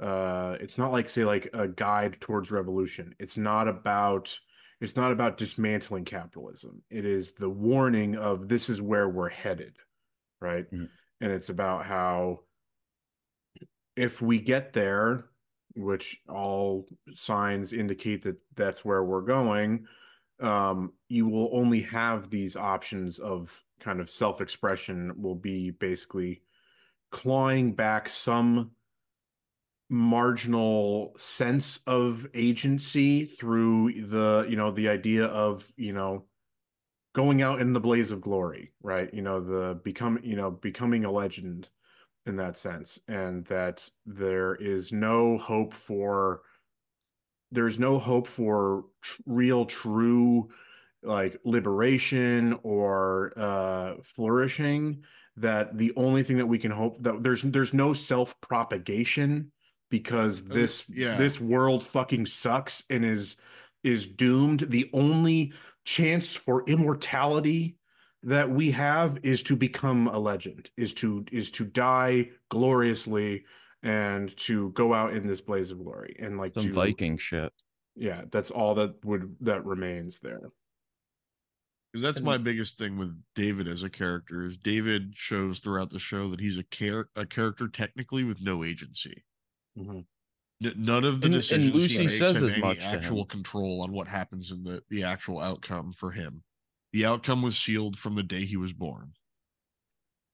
[0.00, 3.14] uh it's not like say like a guide towards revolution.
[3.18, 4.38] It's not about
[4.80, 6.82] it's not about dismantling capitalism.
[6.88, 9.76] It is the warning of this is where we're headed,
[10.40, 10.70] right?
[10.72, 10.88] Mhm.
[11.20, 12.40] And it's about how
[13.96, 15.26] if we get there,
[15.76, 19.86] which all signs indicate that that's where we're going,
[20.40, 26.42] um, you will only have these options of kind of self-expression will be basically
[27.10, 28.70] clawing back some
[29.88, 36.24] marginal sense of agency through the you know the idea of you know
[37.12, 39.12] going out in the blaze of glory right?
[39.12, 41.68] You know the become you know becoming a legend
[42.26, 46.42] in that sense and that there is no hope for
[47.50, 50.50] there's no hope for tr- real true
[51.02, 55.02] like liberation or uh flourishing
[55.36, 59.50] that the only thing that we can hope that there's there's no self propagation
[59.90, 61.16] because Uh, this yeah.
[61.16, 63.36] this world fucking sucks and is
[63.82, 65.52] is doomed the only
[65.84, 67.76] chance for immortality
[68.22, 73.44] that we have is to become a legend is to is to die gloriously
[73.82, 77.50] and to go out in this blaze of glory and like Some to Viking shit.
[77.96, 80.50] yeah that's all that would that remains there
[81.92, 85.90] Because that's And- my biggest thing with David as a character is David shows throughout
[85.90, 89.24] the show that he's a char- a character technically with no agency.
[89.76, 90.06] Mhm.
[90.62, 92.78] N- none of the And- and decisions Lucy he makes says have as any much
[92.80, 96.44] actual control on what happens in the the actual outcome for him.
[96.92, 99.14] The outcome was sealed from the day he was born.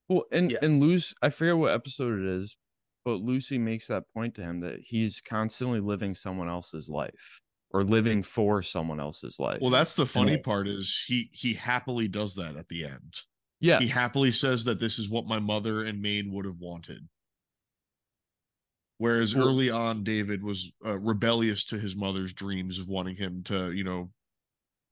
[0.08, 0.62] Well, and Yes.
[0.62, 2.56] and Lucy, I forget what episode it is,
[3.04, 7.82] but Lucy makes that point to him that he's constantly living someone else's life or
[7.84, 9.60] living for someone else's life.
[9.60, 10.42] Well, that's the funny Right.
[10.44, 13.16] part is he he happily does that at the end.
[13.60, 13.80] Yeah.
[13.80, 17.08] He happily says that this is what my mother and Maine would have wanted.
[18.98, 23.42] Whereas Well- early on, David was uh, rebellious to his mother's dreams of wanting him
[23.44, 24.12] to, you know,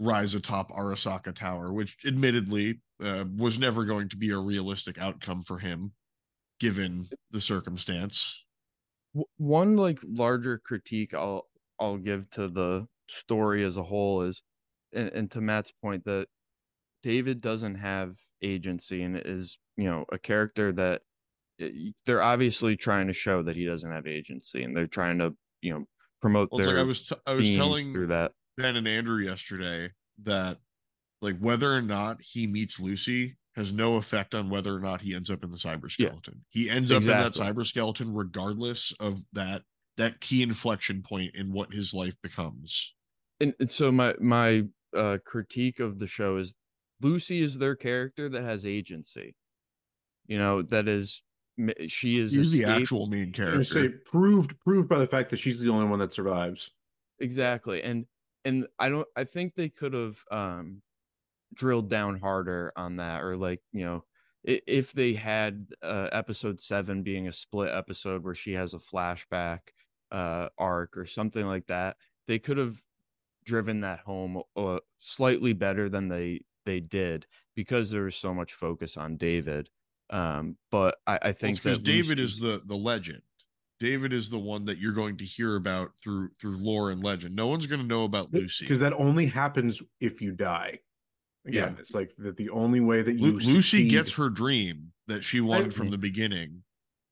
[0.00, 5.42] rise atop Arasaka Tower, which admittedly uh, was never going to be a realistic outcome
[5.42, 5.92] for him,
[6.60, 8.44] given the circumstance.
[9.36, 11.48] One like larger critique I'll
[11.80, 14.42] I'll give to the story as a whole is,
[14.92, 16.28] and, and to Matt's point that
[17.02, 21.02] David doesn't have agency and is you know a character that
[21.60, 25.34] eh, they're obviously trying to show that he doesn't have agency and they're trying to
[25.62, 25.84] you know
[26.20, 28.32] promote Well, their like I was t- I was telling through that.
[28.56, 29.90] Ben and Andrew yesterday
[30.22, 30.58] that
[31.20, 35.14] like whether or not he meets Lucy has no effect on whether or not he
[35.14, 36.44] ends up in the cyber skeleton.
[36.50, 39.62] He ends up in that cyber skeleton regardless of that
[39.96, 42.94] that key inflection point in what his life becomes.
[43.40, 44.64] and, and so my my
[44.96, 46.54] uh critique of the show is
[47.00, 49.34] Lucy is their character that has agency.
[50.26, 51.22] You know, that is
[51.88, 53.64] she is He's the escaped- actual main I character.
[53.64, 56.72] say proved proved by the fact that she's the only one that survives
[57.20, 58.06] exactly and
[58.44, 60.82] and i don't i think they could have um
[61.54, 64.04] drilled down harder on that or like you know
[64.42, 69.60] if they had uh episode 7 being a split episode where she has a flashback
[70.14, 71.96] uh arc or something like that
[72.28, 72.76] they could have
[73.44, 78.54] driven that home uh, slightly better than they they did because there was so much
[78.54, 79.68] focus on david
[80.10, 83.22] um but i i think because that David Lucy- is the the legend.
[83.80, 87.34] David is the one that you're going to hear about through through lore and legend.
[87.34, 88.64] No one's going to know about Lucy.
[88.64, 90.78] because that only happens if you die
[91.44, 91.80] again Yeah.
[91.80, 95.40] it's like that the only way that Lu- you Lucy gets her dream that she
[95.40, 96.62] wanted from the beginning.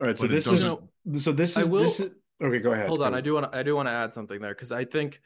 [0.01, 2.13] all right so this is so this is will- this is
[2.43, 4.41] okay go ahead Hold on, I do want to I do want to add something
[4.41, 5.21] there because I think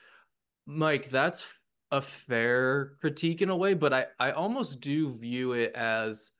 [0.67, 1.47] Mike, that's
[1.93, 6.33] a fair critique in a way, but I I almost do view it as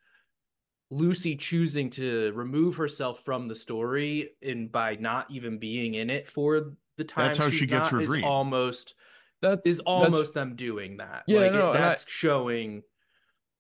[0.91, 6.29] Lucy choosing to remove herself from the story and by not even being in it
[6.29, 8.25] for the time That's how she gets not her dream.
[8.25, 8.95] almost
[9.43, 11.25] that's is that's- almost them doing that.
[11.27, 12.83] Yeah, like no, it, and I- that's showing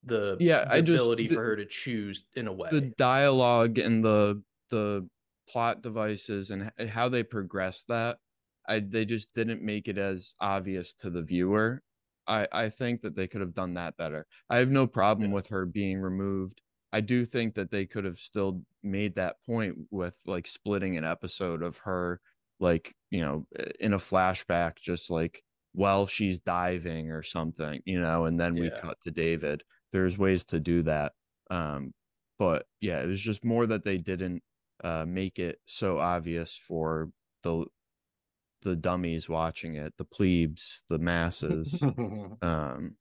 [0.04, 2.68] the Yeah, the I just- ability the- for her to choose in a way.
[2.70, 5.08] the dialogue and the the
[5.48, 8.18] plot devices and how they progress that
[8.68, 11.82] i they just didn't make it as obvious to the viewer
[12.26, 15.48] i i think that they could have done that better i have no problem with
[15.48, 16.60] her being removed
[16.92, 21.04] i do think that they could have still made that point with like splitting an
[21.04, 22.20] episode of her
[22.58, 23.46] like you know
[23.80, 25.42] in a flashback just like
[25.76, 29.62] while she's diving or something, you know, and then we cut to David.
[29.92, 31.12] There's ways to do that.
[31.50, 31.92] Um,
[32.38, 34.42] but yeah, it was just more that they didn't
[34.84, 37.10] uh make it so obvious for
[37.42, 37.64] the
[38.62, 41.82] the dummies watching it, the plebes, the masses.
[42.42, 42.96] um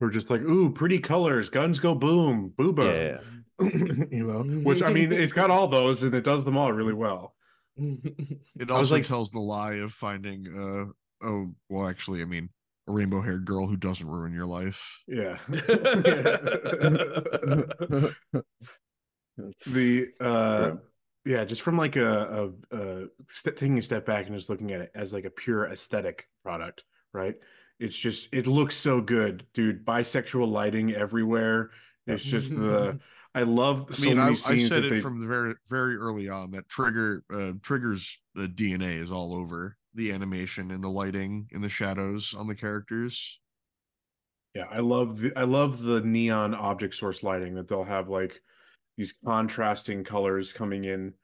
[0.00, 3.20] We're just like, ooh, pretty colors, guns go boom, booba.
[3.60, 3.68] yeah.
[4.10, 6.94] you know, which I mean, it's got all those and it does them all really
[6.94, 7.34] well.
[7.76, 10.92] It also like- tells the lie of finding uh
[11.26, 12.50] oh well actually I mean
[12.88, 15.02] a rainbow haired girl who doesn't ruin your life.
[15.06, 15.38] Yeah.
[19.66, 20.80] the uh True.
[21.24, 24.72] Yeah just from like a, a, a st- taking a step back and just looking
[24.72, 27.36] at it as like a pure aesthetic product right?
[27.78, 29.84] It's just it looks so good dude.
[29.84, 31.70] Bisexual lighting everywhere.
[32.06, 32.98] It's just the
[33.34, 36.28] i love I mean, many I, I said it they from the very very early
[36.28, 41.48] on that Trigger uh, Trigger's uh, DNA is all over the animation and the lighting
[41.52, 43.40] and the shadows on the characters.
[44.54, 48.42] Yeah, I love the I love the neon object source lighting that they'll have like
[48.96, 51.14] these contrasting colors coming in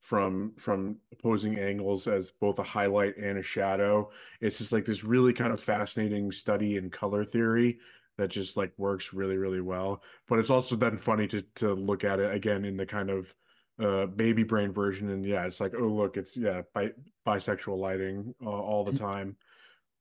[0.00, 4.10] from from opposing angles as both a highlight and a shadow.
[4.40, 7.78] It's just like this really kind of fascinating study in color theory
[8.16, 10.02] that just like works really really well.
[10.28, 13.34] But it's also then funny to to look at it again in the kind of
[13.80, 16.92] uh baby brain version and yeah, it's like oh look, it's yeah, bi-
[17.26, 19.36] bisexual lighting uh, all the time.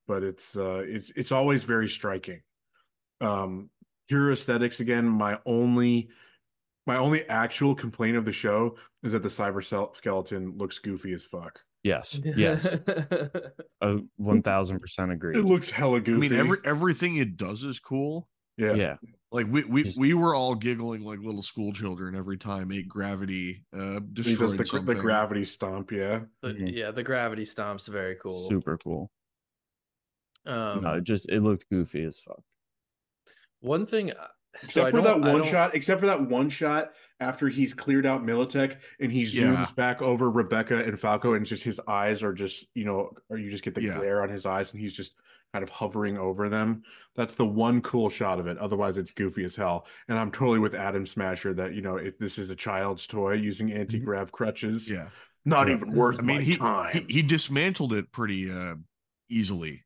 [0.07, 2.41] But it's uh it's it's always very striking
[3.19, 3.69] um
[4.07, 6.09] pure aesthetics again my only
[6.87, 9.63] my only actual complaint of the show is that the cyber
[9.95, 12.19] skeleton looks goofy as fuck Yes.
[12.35, 12.65] Yes.
[13.81, 15.37] Uh, one thousand percent agree.
[15.37, 16.25] it looks hella goofy.
[16.25, 18.27] I mean, every everything it does is cool.
[18.57, 18.95] yeah yeah.
[19.31, 22.81] Like we we, Just- we were all giggling like little school children every time a
[22.81, 26.73] gravity uh he does destroyed the, the gravity stomp yeah The- Mhm.
[26.73, 28.49] yeah, the gravity stomp's very cool.
[28.49, 29.11] Super cool.
[30.45, 32.41] Um, no, it just it looked goofy as fuck.
[33.59, 34.13] one thing,
[34.57, 38.05] uh, except so for that one shot except for that one shot after he's cleared
[38.05, 39.65] out militech and he zooms Yeah.
[39.75, 43.49] back over rebecca and falco and just his eyes are just you know or you
[43.49, 43.97] just get the Yeah.
[43.97, 45.13] glare on his eyes and he's just
[45.53, 46.83] kind of hovering over them
[47.15, 50.59] that's the one cool shot of it otherwise it's goofy as hell and i'm totally
[50.59, 54.87] with adam smasher that you know if this is a child's toy using anti-grav crutches
[54.87, 54.95] Mm-hmm.
[54.95, 55.07] Yeah.
[55.45, 55.75] not Yeah.
[55.75, 58.75] even worth I mean, my he, time he he dismantled it pretty uh
[59.29, 59.83] easily.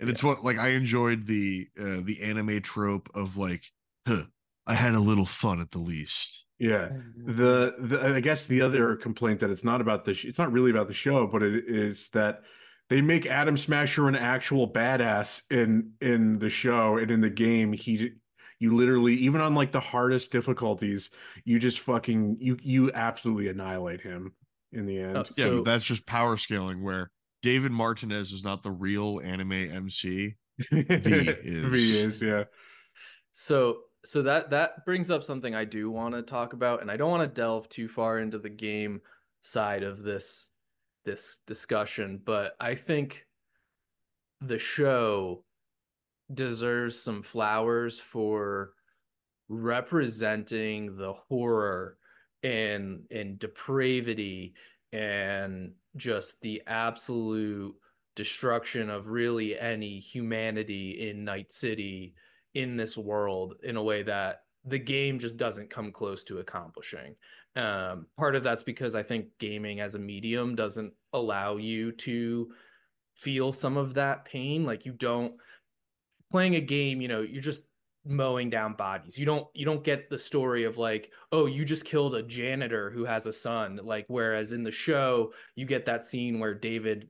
[0.00, 3.64] And it's what like I enjoyed the uh the anime trope of like,
[4.06, 4.24] huh,
[4.66, 6.46] I had a little fun at the least.
[6.58, 6.88] yeah.
[7.16, 10.52] The, the i guess the other complaint that it's not about the sh- it's not
[10.52, 12.42] really about the show but it is that
[12.90, 17.72] they make adam smasher an actual badass in in the show and in the game.
[17.72, 18.12] He
[18.60, 21.10] you literally even on like the hardest difficulties
[21.44, 24.32] you just fucking you you absolutely annihilate him
[24.72, 25.16] in the end.
[25.16, 27.10] Uh, Yeah, So- but that's just power scaling where
[27.44, 30.34] David Martinez is not the real anime MC.
[30.70, 32.44] v is- is yeah
[33.34, 36.96] So so that that brings up something I do want to talk about, and I
[36.96, 39.02] don't want to delve too far into the game
[39.42, 40.52] side of this
[41.04, 43.26] this discussion, but I think
[44.40, 45.44] the show
[46.32, 48.72] deserves some flowers for
[49.50, 51.98] representing the horror
[52.42, 54.54] and and depravity
[54.94, 57.74] and just the absolute
[58.14, 62.14] destruction of really any humanity in Night City
[62.54, 67.16] in this world in a way that the game just doesn't come close to accomplishing.
[67.56, 72.52] Um, part of that's because I think gaming as a medium doesn't allow you to
[73.16, 74.64] feel some of that pain.
[74.64, 75.34] Like you don't
[76.30, 77.64] playing a game, you know, you're just
[78.04, 79.18] mowing down bodies.
[79.18, 82.90] You don't you don't get the story of like, oh, you just killed a janitor
[82.90, 83.80] who has a son.
[83.82, 87.08] Like whereas in the show, you get that scene where David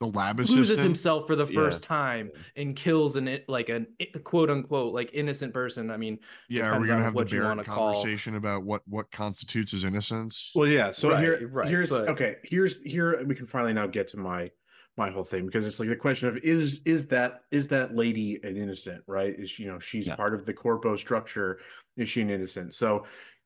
[0.00, 0.80] The lab loses assistant.
[0.84, 1.54] himself for the Yeah.
[1.54, 5.90] first time and kills an it like an i- quote unquote like innocent person.
[5.90, 6.18] I mean,
[6.48, 9.10] yeah, are we gonna have the what you Barrett wanna call- conversation about what what
[9.10, 10.50] constitutes as innocence?
[10.54, 10.90] Well, yeah.
[10.92, 12.36] So Right, here, right, here's but- okay.
[12.42, 14.50] Here's here we can finally now get to my
[14.96, 18.40] my whole thing because it's like the question of is is that is that lady
[18.42, 19.02] an innocent?
[19.06, 19.34] Right?
[19.38, 20.16] Is you know she's Yeah.
[20.16, 21.58] part of the corpo structure?
[21.96, 22.74] Is she an innocent?
[22.74, 23.04] So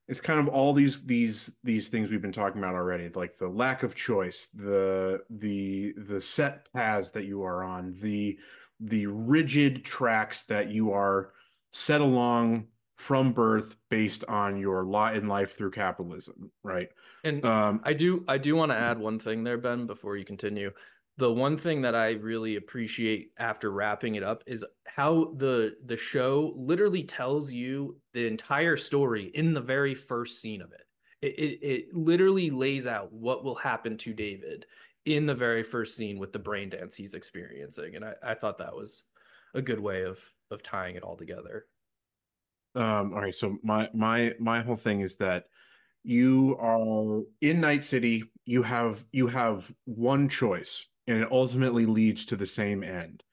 [0.08, 3.48] it's kind of all these these these things we've been talking about already, like the
[3.48, 8.38] lack of choice, the the the set paths that you are on, the
[8.80, 11.32] the rigid tracks that you are
[11.72, 16.88] set along from birth based on your lot in life through capitalism, right?
[17.24, 20.24] and Um, I do I do want to add one thing there, Ben, before you
[20.24, 20.72] continue.
[21.18, 25.96] The one thing that I really appreciate after wrapping it up is how the the
[25.96, 30.86] show literally tells you the entire story in the very first scene of it.
[31.20, 34.64] It it, it literally lays out what will happen to David
[35.04, 37.96] in the very first scene with the brain dance he's experiencing.
[37.96, 39.04] And I, I thought that was
[39.54, 41.66] a good way of of tying it all together.
[42.74, 45.46] Um, all right, so my my my whole thing is that
[46.04, 52.24] you are in Night City, you have you have one choice, and it ultimately leads
[52.26, 53.24] to the same end.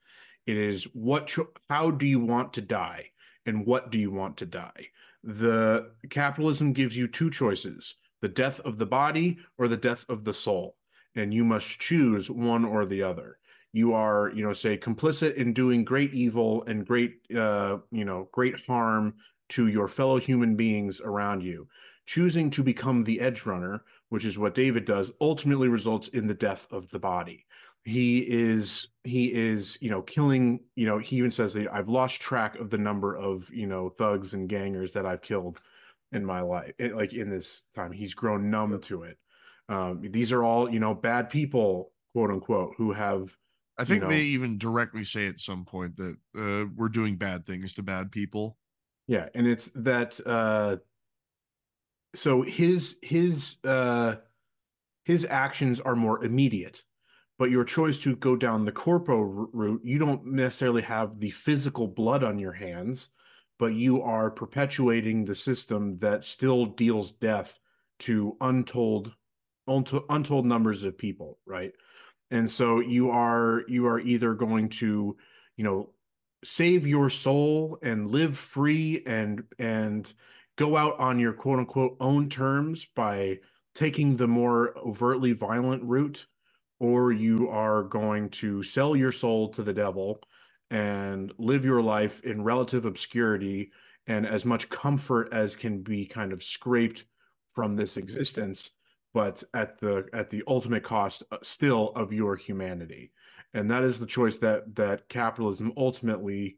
[0.47, 3.11] It is what cho- how do you want to die
[3.45, 4.88] and what do you want to die?
[5.23, 10.23] The capitalism gives you two choices, the death of the body or the death of
[10.23, 10.78] the soul,
[11.15, 13.38] and you must choose one or the other
[13.76, 18.30] you are you know say complicit in doing great evil and great uh you know
[18.32, 19.13] great harm
[19.49, 21.67] to your fellow human beings around you
[22.05, 23.84] choosing to become the edge runner
[24.16, 27.45] which is what david does ultimately results in the death of the body.
[27.84, 32.20] He is he is you know killing you know he even says that i've lost
[32.20, 35.61] track of the number of you know thugs and gangers that i've killed
[36.11, 37.91] in my life it, like in this time.
[37.91, 39.18] He's grown numb to it.
[39.68, 43.36] Um, these are all you know bad people quote unquote who have
[43.78, 47.45] I think know- they even directly say at some point that uh, we're doing bad
[47.45, 48.57] things to bad people.
[49.07, 50.78] Yeah, and it's that uh
[52.16, 54.16] so his his uh
[55.03, 56.84] his actions are more immediate.
[57.38, 61.86] But your choice to go down the corpo route, you don't necessarily have the physical
[61.86, 63.09] blood on your hands,
[63.59, 67.59] but you are perpetuating the system that still deals death
[67.99, 69.11] to untold
[69.68, 71.74] unto- untold numbers of people, right?
[72.32, 75.18] And so you are you are either going to,
[75.57, 75.89] you know,
[76.43, 80.11] save your soul and live free and and
[80.56, 83.39] go out on your quote unquote own terms by
[83.74, 86.26] taking the more overtly violent route
[86.80, 90.22] or you are going to sell your soul to the devil
[90.70, 93.72] and live your life in relative obscurity
[94.08, 97.06] and as much comfort as can be kind of scraped
[97.53, 98.72] from this existence
[99.16, 103.14] but at the at the ultimate cost uh, still of your humanity.
[103.53, 106.58] And that is the choice that that capitalism ultimately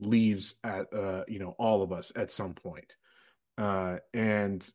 [0.00, 2.96] leaves at uh you know all of us at some point
[3.58, 4.72] uh and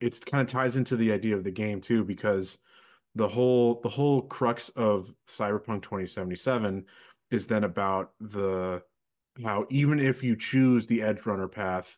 [0.00, 2.58] it's kind of ties into the idea of the game too because
[3.14, 6.84] the whole the whole crux of cyberpunk 2077
[7.30, 8.82] is then about the
[9.42, 11.96] how even if you choose the edge runner path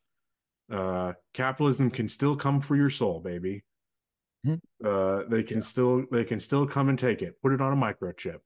[0.72, 3.62] uh capitalism can still come for your soul baby.
[4.44, 4.54] Hmm.
[4.84, 7.76] uh they can still they can still come and take it put it on a
[7.76, 8.40] microchip.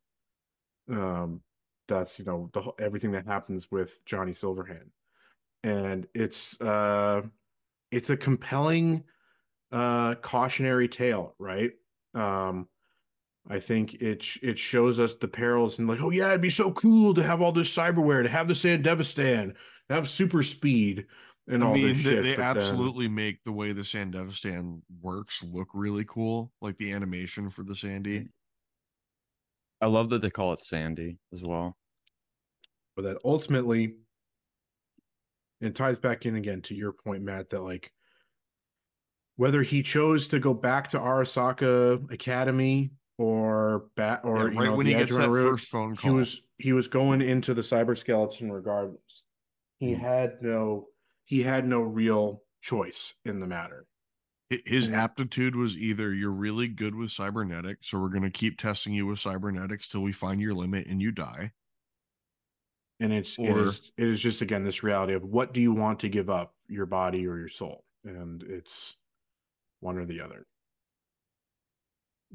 [0.91, 1.43] Um
[1.89, 4.91] that's you know the everything that happens with Johnny Silverhand.
[5.65, 7.23] And it's uh
[7.91, 9.05] it's a compelling
[9.73, 11.73] uh cautionary tale right
[12.15, 12.69] um
[13.51, 16.51] I think it sh- it shows us the perils and like oh yeah it'd be
[16.51, 19.55] so cool to have all this cyberware to have the Sandevistan
[19.89, 21.07] to have super speed
[21.51, 23.81] and I all mean, this they, shit they but then- absolutely make the way the
[23.83, 28.29] Sandevistan works look really cool, like the animation for the Sandy.
[29.81, 31.79] I love that they call it Sandy as well.
[32.97, 33.95] but that ultimately
[35.61, 37.93] it ties back in again to your point matt that like
[39.37, 44.77] whether he chose to go back to arasaka academy or back or Yeah, you know
[44.77, 47.63] when he gets that route, first phone call, he was he was going into the
[47.63, 49.23] cyber skeleton regardless
[49.79, 49.99] he Mhm.
[49.99, 50.89] had no
[51.25, 53.87] he had no real choice in the matter
[54.65, 58.95] His aptitude was either you're really good with cybernetics, so we're going to keep testing
[58.95, 61.53] you with cybernetics till we find your limit and you die.
[63.01, 65.73] And it's it Or- is it is just again this reality of what do you
[65.73, 68.97] want to give up your body or your soul and it's
[69.81, 70.47] one or the other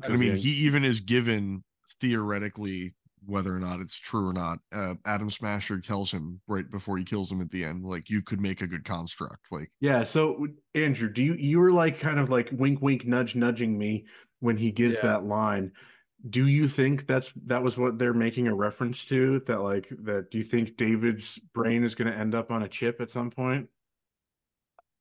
[0.01, 1.63] I mean, he even is given
[2.01, 2.95] theoretically
[3.27, 4.57] whether or not it's true or not.
[4.71, 8.23] Uh, Adam Smasher tells him right before he kills him at the end, like you
[8.23, 9.45] could make a good construct.
[9.51, 13.35] Like Yeah, so Andrew, do you you were like kind of like wink wink nudge
[13.35, 14.05] nudging me
[14.39, 15.01] when he gives Yeah.
[15.03, 15.71] that line.
[16.27, 19.41] Do you think that's that was what they're making a reference to?
[19.41, 22.69] That like that do you think David's brain is going to end up on a
[22.69, 23.69] chip at some point?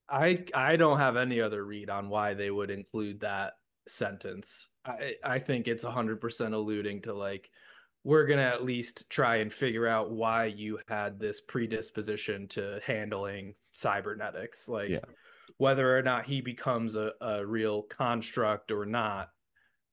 [0.09, 3.55] I I don't have any other read on why they would include that
[3.87, 4.69] sentence.
[4.85, 7.51] I I think it's 100% alluding to like
[8.05, 12.81] we're going to at least try and figure out why you had this predisposition to
[12.85, 15.05] handling cybernetics like Yeah.
[15.59, 19.31] whether or not he becomes a, a real construct or not.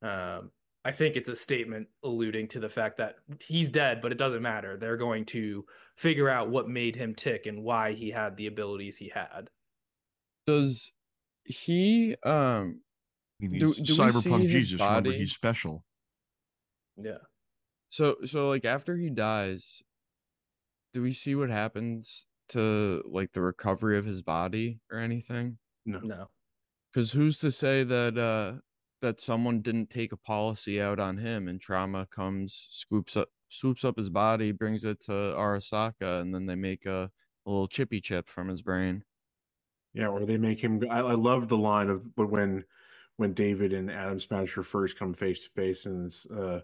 [0.01, 0.51] Um
[0.89, 4.41] I think it's a statement alluding to the fact that he's dead, but it doesn't
[4.41, 4.75] matter.
[4.75, 5.63] They're going to
[5.95, 9.51] figure out what made him tick and why he had the abilities he had.
[10.47, 10.91] Does
[11.45, 12.81] he um
[13.39, 14.81] I Do- he's do cyberpunk Jesus.
[14.81, 15.83] Remember, he's special.
[16.97, 17.19] Yeah.
[17.89, 19.83] so so like after he dies,
[20.95, 25.59] do we see what happens to like the recovery of his body or anything?
[25.85, 25.99] No.
[25.99, 26.29] No.
[26.91, 28.59] Because who's to say that uh
[29.01, 33.83] that someone didn't take a policy out on him and trauma comes scoops up swoops
[33.83, 37.09] up his body brings it to arasaka and then they make a,
[37.45, 39.03] a little chippy chip from his brain
[39.93, 40.83] Yeah, or they make him.
[40.89, 42.63] I, I love the line of but when
[43.17, 46.61] when David and Adam Smasher first come face to face, and it's, uh,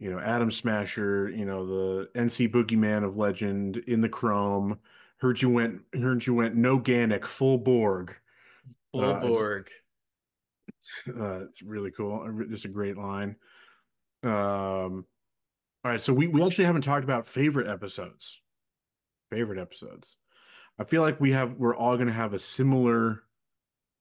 [0.00, 4.78] you know, Adam Smasher, you know, the NC Boogeyman of legend in the Chrome.
[5.18, 5.82] Heard you went.
[5.94, 6.56] Heard you went.
[6.56, 8.16] No Ganic, full Borg.
[8.90, 9.70] Full Uh, it's- Borg.
[11.08, 12.24] Uh, it's really cool.
[12.26, 13.36] Uh, Just a great line.
[14.22, 15.04] Um,
[15.84, 18.40] all right, so we we actually haven't talked about favorite episodes.
[19.30, 20.16] Favorite episodes.
[20.78, 23.22] I feel like we have we're all going to have a similar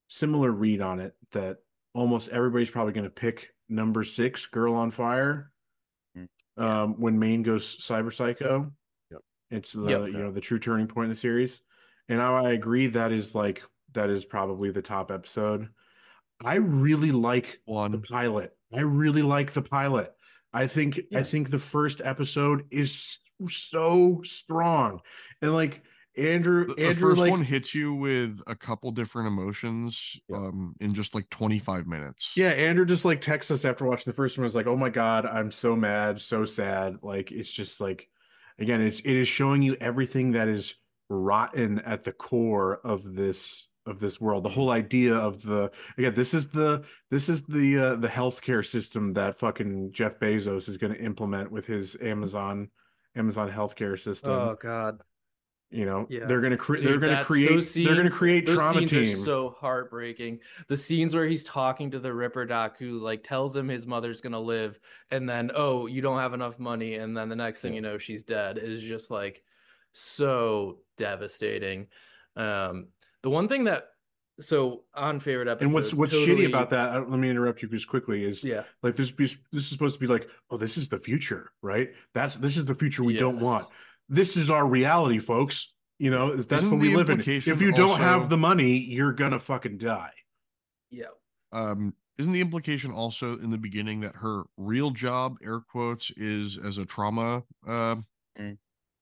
[0.07, 1.57] similar read on it that
[1.93, 5.51] almost everybody's probably going to pick number 6 Girl on Fire.
[6.17, 6.27] Mm.
[6.57, 8.71] Um when Maine goes cyber psycho.
[9.11, 9.21] Yep.
[9.51, 10.07] It's the Yep.
[10.07, 11.61] you know the true turning point in the series.
[12.09, 13.63] And I, I agree that is like
[13.93, 15.69] that is probably the top episode.
[16.43, 18.55] I really like the pilot.
[18.73, 20.13] I really like the pilot.
[20.53, 25.01] I think I think the first episode is so strong.
[25.41, 25.83] And like
[26.17, 30.37] Andrew The, the Andrew first like one hits you with a couple different emotions Yeah.
[30.37, 32.33] um in just like 25 minutes.
[32.37, 34.43] Yeah, Andrew just like texts us after watching the first one.
[34.43, 38.07] Was like, "Oh my god, I'm so mad, so sad." Like it's just like,
[38.59, 40.75] again, it's it is showing you everything that is
[41.09, 44.43] rotten at the core of this of this world.
[44.43, 48.65] The whole idea of the again, this is the this is the uh, the healthcare
[48.65, 52.69] system that fucking Jeff Bezos is going to implement with his Amazon
[53.15, 54.31] Amazon healthcare system.
[54.31, 55.01] Oh God.
[55.71, 56.25] you know, yeah.
[56.25, 56.81] they're going to create.
[56.83, 57.47] Dude, They're going to create.
[57.47, 59.17] they're going to scenes- create trauma scenes team.
[59.17, 60.39] So heartbreaking.
[60.67, 64.21] The scenes where he's talking to the Ripper Doc, who like tells him his mother's
[64.21, 64.79] gonna live,
[65.11, 67.97] and then oh, you don't have enough money, and then the next thing you know,
[67.97, 68.57] she's dead.
[68.57, 69.43] Is just like
[69.93, 71.87] so devastating.
[72.37, 72.87] Um,
[73.25, 73.87] the one thing that
[74.39, 76.91] so on favorite episode, and what's what's totally- shitty about that?
[76.91, 78.23] I- Let me interrupt you just quickly.
[78.23, 80.99] Is Yeah, like this be this is supposed to be like oh this is the
[80.99, 83.65] future right that's this is the future we don't want
[84.09, 87.71] this is our reality folks you know that's Isn't what we live in if you
[87.71, 90.13] don't have the money you're gonna fucking die
[90.91, 91.05] yeah.
[91.51, 96.57] Um isn't the implication also in the beginning that her real job, air quotes, is
[96.57, 97.95] as a trauma uh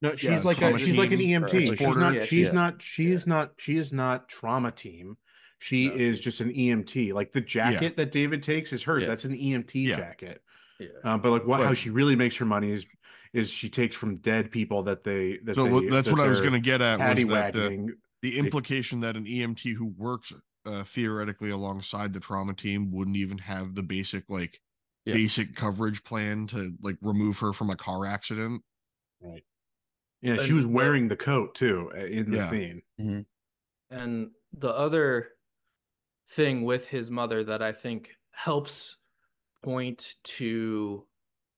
[0.04, 2.52] no Yeah, she's like a, she's like an emt she's not Yeah, she's yeah.
[2.52, 3.30] not she's Yeah.
[3.34, 5.16] not she is not trauma team
[5.58, 9.24] she No, is just an emt like the jacket that david takes is hers that's
[9.24, 10.42] an emt jacket
[10.78, 10.88] Yeah.
[11.02, 12.84] um, but like what how she really makes her money is
[13.32, 16.28] is she takes from dead people that they that so they, that's that what I
[16.28, 20.32] was gonna get at was that the, the implication that an EMT who works
[20.64, 24.60] uh, theoretically alongside the trauma team wouldn't even have the basic like
[25.04, 25.14] Yeah.
[25.14, 28.62] basic coverage plan to like remove her from a car accident.
[29.20, 29.44] Right.
[30.24, 32.48] Yeah, she And was wearing the coat too uh, in the Yeah.
[32.48, 32.82] scene.
[33.90, 35.32] And the other
[36.28, 38.96] thing with his mother that I think helps
[39.62, 41.06] point to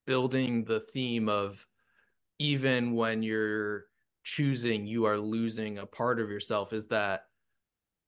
[0.05, 1.67] building the theme of
[2.39, 3.87] even when you're
[4.23, 7.23] choosing, you are losing a part of yourself is that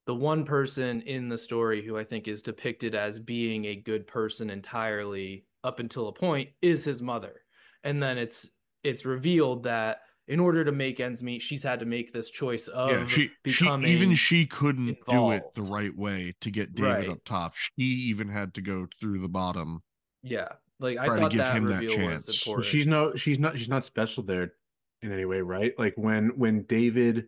[0.05, 4.07] the one person in the story who I think is depicted as being a good
[4.07, 7.45] person entirely up until a point is his mother.
[7.83, 8.49] And then it's
[8.83, 12.67] it's revealed that in order to make ends meet, she's had to make this choice
[12.67, 16.91] of yeah, she she even she couldn't do it the right way to get David
[16.93, 17.09] Right.
[17.09, 17.55] up top.
[17.55, 19.81] She even had to go through the bottom.
[20.21, 20.49] Yeah,
[20.79, 22.27] like I try to thought give that him that chance.
[22.27, 22.65] was important.
[22.67, 24.53] she's no she's not she's not special there
[25.01, 25.73] in any way, right?
[25.79, 27.27] Like when when David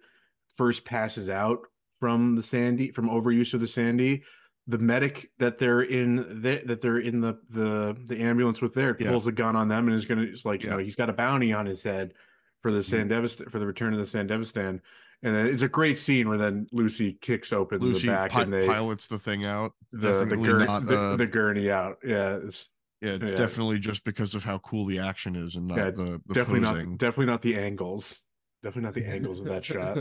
[0.55, 1.61] first passes out
[1.99, 4.23] from the Sandy from overuse of the Sandy,
[4.67, 8.95] the medic that they're in the, that they're in the the the ambulance with there
[8.99, 9.09] Yeah.
[9.09, 11.13] pulls a gun on them and is gonna it's like you know he's got a
[11.13, 12.13] bounty on his head
[12.61, 14.79] for the Sandevistan for the return of the Sandevistan.
[15.23, 18.43] And then it's a great scene where then Lucy kicks open Lucy the back pi-
[18.43, 19.73] and they pilots the thing out.
[19.91, 21.97] the the, gurney, not, the, uh, the gurney out.
[22.03, 22.69] Yeah, it's
[23.01, 23.37] Yeah, it's Yeah.
[23.37, 26.61] definitely just because of how cool the action is and not Yeah, the, the definitely
[26.67, 26.89] posing.
[26.91, 28.23] not definitely not the angles.
[28.63, 29.95] Definitely not the angles of that shot.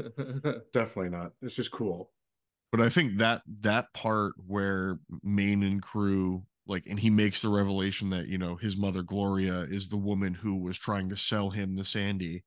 [0.74, 1.32] Definitely not.
[1.40, 2.10] It's just cool.
[2.72, 7.48] But I think that that part where Maine and crew like and he makes the
[7.48, 11.50] revelation that, you know, his mother Gloria is the woman who was trying to sell
[11.50, 12.44] him the Sandy.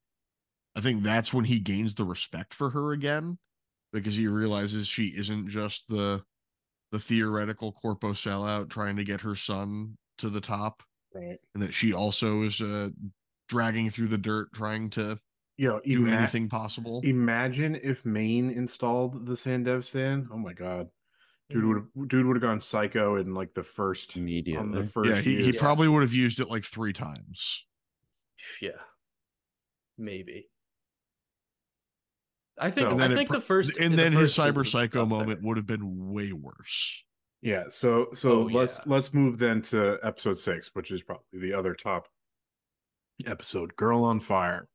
[0.75, 3.37] I think that's when he gains the respect for her again
[3.91, 6.23] because he realizes she isn't just the
[6.91, 10.83] the theoretical corpo sellout trying to get her son to the top
[11.15, 11.37] Right.
[11.53, 12.89] and that she also is uh
[13.49, 15.19] dragging through the dirt trying to
[15.57, 17.01] Yo, do ima- anything possible.
[17.03, 20.27] Imagine if Maine installed the Sandevistan.
[20.31, 20.87] Oh my god.
[21.51, 21.65] Dude
[21.95, 24.87] would dude would have gone psycho in like the first on the immediately.
[24.87, 25.59] first yeah, he, he use.
[25.59, 27.63] probably would have used it like three times.
[28.59, 28.71] yeah,
[29.99, 30.49] maybe.
[32.59, 34.67] I think So- And then I think pro- the first and the then his cyber
[34.67, 35.17] psycho up there.
[35.19, 37.03] moment would have been way worse.
[37.41, 38.83] Yeah, so so Oh, let's yeah.
[38.87, 42.07] let's move then to episode six, which is probably the other top
[43.25, 44.67] episode, Girl on Fire.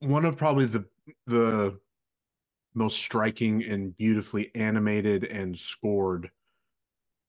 [0.00, 0.84] One of probably the
[1.26, 1.80] the
[2.74, 6.30] most striking and beautifully animated and scored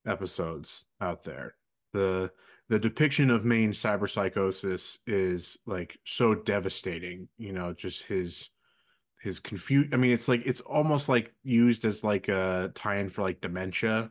[0.06, 1.56] episodes out there.
[1.94, 2.32] The
[2.74, 8.50] the depiction of Maine cyberpsychosis is like so devastating, you know, just his
[9.22, 13.22] his confuse I mean it's like it's almost like used as like a tie-in for
[13.22, 14.10] like dementia.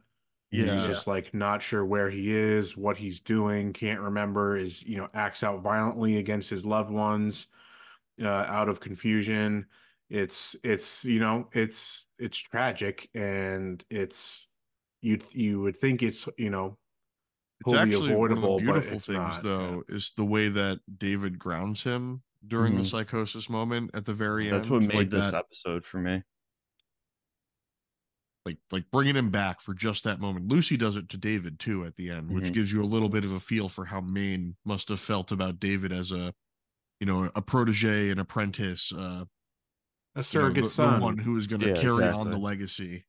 [0.52, 4.84] Yeah, He's just like not sure where he is, what he's doing, can't remember, is
[4.84, 7.48] you know, acts out violently against his loved ones,
[8.22, 9.66] uh, out of confusion.
[10.08, 14.46] It's it's you know, it's it's tragic and it's
[15.00, 16.78] you you would think it's you know
[17.64, 21.38] It's totally actually one of the beautiful things, not, though, is the way that David
[21.38, 22.84] grounds him during the Mhm.
[22.84, 24.70] psychosis moment at the very That's end.
[24.70, 26.22] what made like this that, episode for me.
[28.44, 30.48] like like bringing him back for just that moment.
[30.48, 32.52] Lucy does it to David too at the end, which Mhm.
[32.52, 35.60] gives you a little bit of a feel for how Maine must have felt about
[35.60, 36.34] David as a,
[37.00, 39.26] you know, a protege, an apprentice, uh,
[40.14, 42.38] a you know, surrogate the, the one who is going to Yeah, carry on the
[42.38, 43.06] legacy.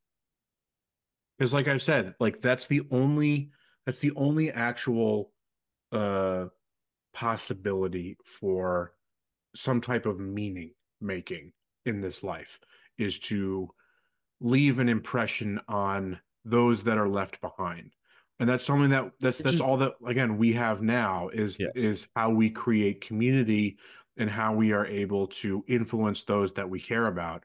[1.38, 3.50] Because like I've said, like that's the only
[3.86, 5.32] that's the only actual
[5.92, 6.46] uh
[7.12, 8.94] possibility for
[9.54, 11.52] some type of meaning making
[11.86, 12.58] in this life
[12.98, 13.68] is to
[14.40, 17.92] leave an impression on those that are left behind.
[18.40, 21.70] And that's something that that's that's all that again we have now is Yes.
[21.74, 23.78] is how we create community
[24.16, 27.44] and how we are able to influence those that we care about.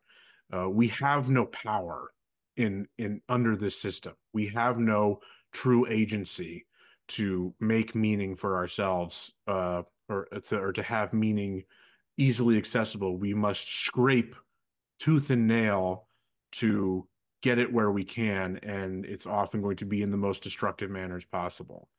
[0.52, 2.12] Uh, we have no power
[2.58, 4.14] in in under this system.
[4.34, 5.20] We have no
[5.52, 6.66] true agency
[7.10, 11.64] to make meaning for ourselves uh, or to or to have meaning
[12.18, 13.18] easily accessible.
[13.18, 14.36] We must scrape
[15.00, 16.08] tooth and nail
[16.52, 17.08] to
[17.42, 20.90] get it where we can, and it's often going to be in the most destructive
[20.90, 21.90] manners possible.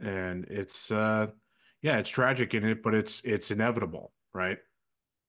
[0.00, 1.28] And it's uh
[1.82, 4.58] yeah, it's tragic in it, but it's it's inevitable, right?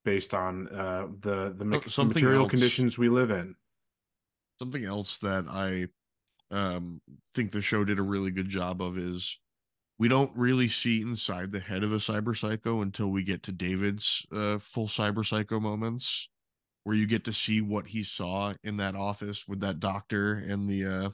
[0.03, 3.55] Based on uh the the something material else- conditions we live in.
[4.57, 5.87] Something else that I
[6.51, 7.01] um,
[7.33, 9.39] think the show did a really good job of is
[9.99, 13.51] we don't really see inside the head of a cyber psycho until we get to
[13.53, 16.29] David's uh, full cyber psycho moments,
[16.83, 20.69] where you get to see what he saw in that office with that doctor and
[20.69, 21.09] the uh,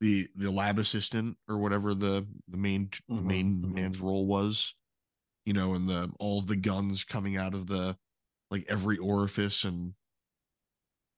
[0.00, 3.74] the the lab assistant or whatever the the main the Mhm, main mhm.
[3.74, 4.74] man's role was,
[5.46, 7.98] you know, and the all the guns coming out of the
[8.50, 9.94] like every orifice and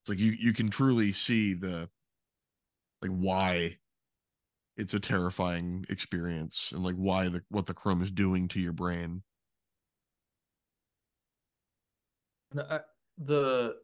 [0.03, 1.89] it's like you you can truly see the
[3.03, 3.77] like why
[4.77, 8.73] it's a terrifying experience and like why the what the chrome is doing to your
[8.73, 9.23] brain.
[13.19, 13.77] The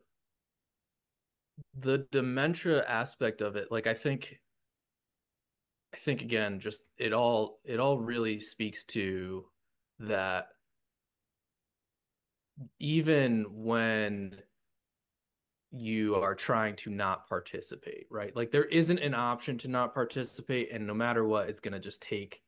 [1.74, 4.38] the dementia aspect of it like i think
[5.92, 9.44] i think again just it all it all really speaks to
[9.98, 10.48] that
[12.78, 14.36] even when
[15.70, 18.34] you are trying to not participate right?
[18.34, 21.80] Like there isn't an option to not participate and no matter what it's going to
[21.80, 22.42] just take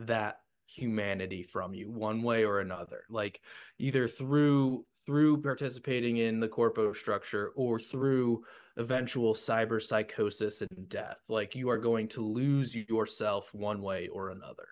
[0.00, 3.04] that humanity from you one way or another.
[3.08, 3.40] Like
[3.78, 8.42] either through through participating in the corpo structure or through
[8.78, 11.20] eventual cyber psychosis and death.
[11.28, 14.66] Like you are going to lose yourself one way or another.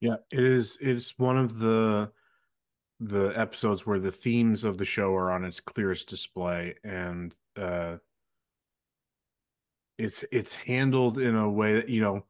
[0.00, 2.10] Yeah, it is it's one of the
[3.00, 7.96] the episodes where the themes of the show are on its clearest display and uh
[9.98, 12.24] it's it's handled in a way that you know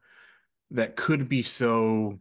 [0.71, 2.21] that could be so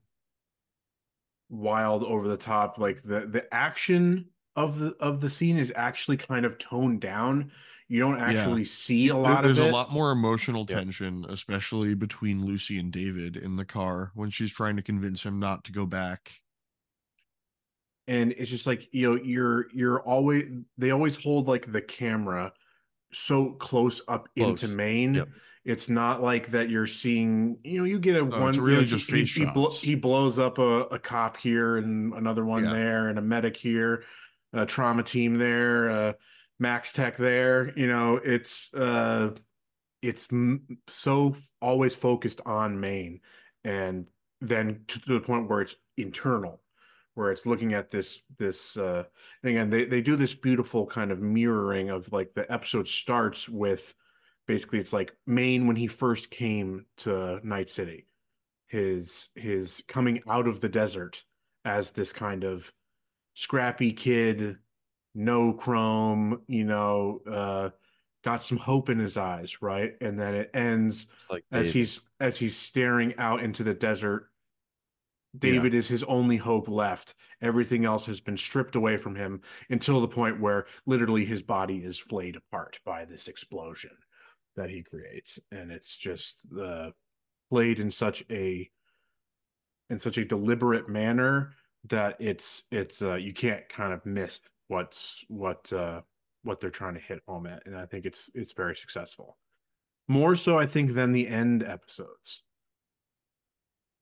[1.50, 4.26] wild over the top like the the action
[4.56, 7.52] of the of the scene is actually kind of toned down.
[7.88, 10.76] You don't actually see a lot there's of There's a lot more emotional Yeah.
[10.76, 15.40] tension especially between lucy and david in the car when she's trying to convince him
[15.40, 16.42] not to go back
[18.10, 20.44] and it's just like you know you're you're always
[20.78, 22.52] they always hold like the camera
[23.14, 24.76] so close up into Close.
[24.76, 25.14] Maine.
[25.16, 25.30] Yep.
[25.66, 28.42] It's not like that you're seeing, you know, you get a one.
[28.42, 29.82] Oh, it's you really know, just he, face he, blo- shots.
[29.82, 32.72] he blows up a, a cop here and another one Yeah.
[32.74, 34.04] there and a medic here,
[34.54, 36.14] a trauma team there, uh,
[36.64, 37.74] MaxTac there.
[37.78, 39.32] You know, it's uh,
[40.02, 43.20] it's m- so always focused on Maine,
[43.64, 44.08] and
[44.42, 46.62] then to, to the point where it's internal,
[47.16, 49.04] where it's looking at this this uh,
[49.44, 53.50] and again they they do this beautiful kind of mirroring of like the episode starts
[53.50, 53.94] with
[54.48, 58.08] basically it's like Maine when he first came to Night City,
[58.68, 61.24] his his coming out of the desert
[61.66, 62.72] as this kind of
[63.34, 64.58] scrappy kid
[65.16, 67.70] no chrome, you know, uh,
[68.24, 69.94] got some hope in his eyes, right?
[70.02, 74.29] And then it ends like as he's as he's staring out into the desert.
[75.38, 77.14] David is his only hope left.
[77.42, 81.78] Everything else has been stripped away from him until the point where literally his body
[81.78, 83.92] is flayed apart by this explosion
[84.56, 86.90] that he creates, and it's just uh,
[87.50, 88.70] played in such a
[89.90, 91.54] in such a deliberate manner
[91.86, 96.02] that it's it's uh, you can't kind of miss what's what uh,
[96.44, 99.38] what they're trying to hit home at, and I think it's it's very successful.
[100.08, 102.44] More so, I think, than the end episodes,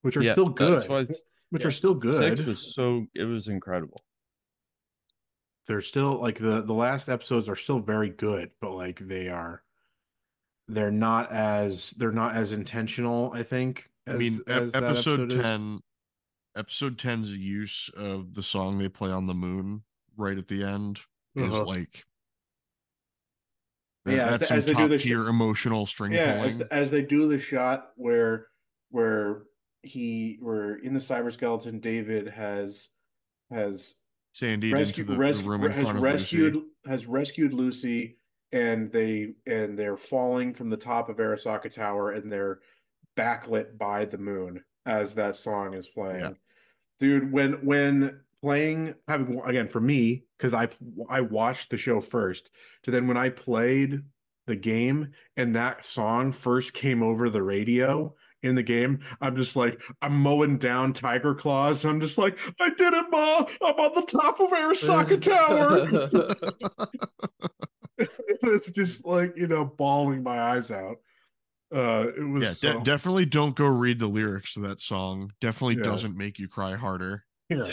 [0.01, 0.77] which are Yeah, still good.
[0.79, 1.05] That's why
[1.49, 2.37] which yeah, are still good.
[2.37, 4.01] six was so it was incredible.
[5.67, 9.63] they're still like the the last episodes are still very good, but like they are
[10.67, 13.31] they're not as they're not as intentional.
[13.33, 13.89] I think.
[14.07, 15.41] I mean, as that episode is.
[15.41, 15.81] 10,
[16.55, 19.83] episode 10's use of the song they play on the moon
[20.15, 20.99] right at the end
[21.35, 21.65] is Uh-huh.
[21.65, 22.05] like
[24.05, 26.43] Yeah, that- as that's as some they do top the sh- tier emotional string yeah
[26.45, 28.47] as, as they do the shot where
[28.89, 29.43] where
[29.83, 32.89] he where in the cyber skeleton david has
[33.51, 33.95] has
[34.33, 36.67] Sandy rescued the, the room in has front rescued Lucy.
[36.87, 38.17] has rescued lucy
[38.51, 42.59] and they and they're falling from the top of arasaka tower and they're
[43.17, 46.31] backlit by the moon as that song is playing Yeah.
[46.99, 50.67] dude when when playing having again for me because i
[51.09, 52.51] i watched the show first
[52.83, 54.03] to then when i played
[54.45, 58.13] the game and that song first came over the radio
[58.43, 62.69] in the game i'm just like i'm mowing down tiger claws i'm just like i
[62.69, 65.87] did it ma i'm on the top of arasaka tower
[68.43, 70.97] it's just like you know bawling my eyes out
[71.75, 75.33] uh it was Yeah, de- so- definitely don't go read the lyrics to that song.
[75.41, 75.83] Definitely Yeah.
[75.83, 77.25] doesn't make you cry harder.
[77.49, 77.63] yeah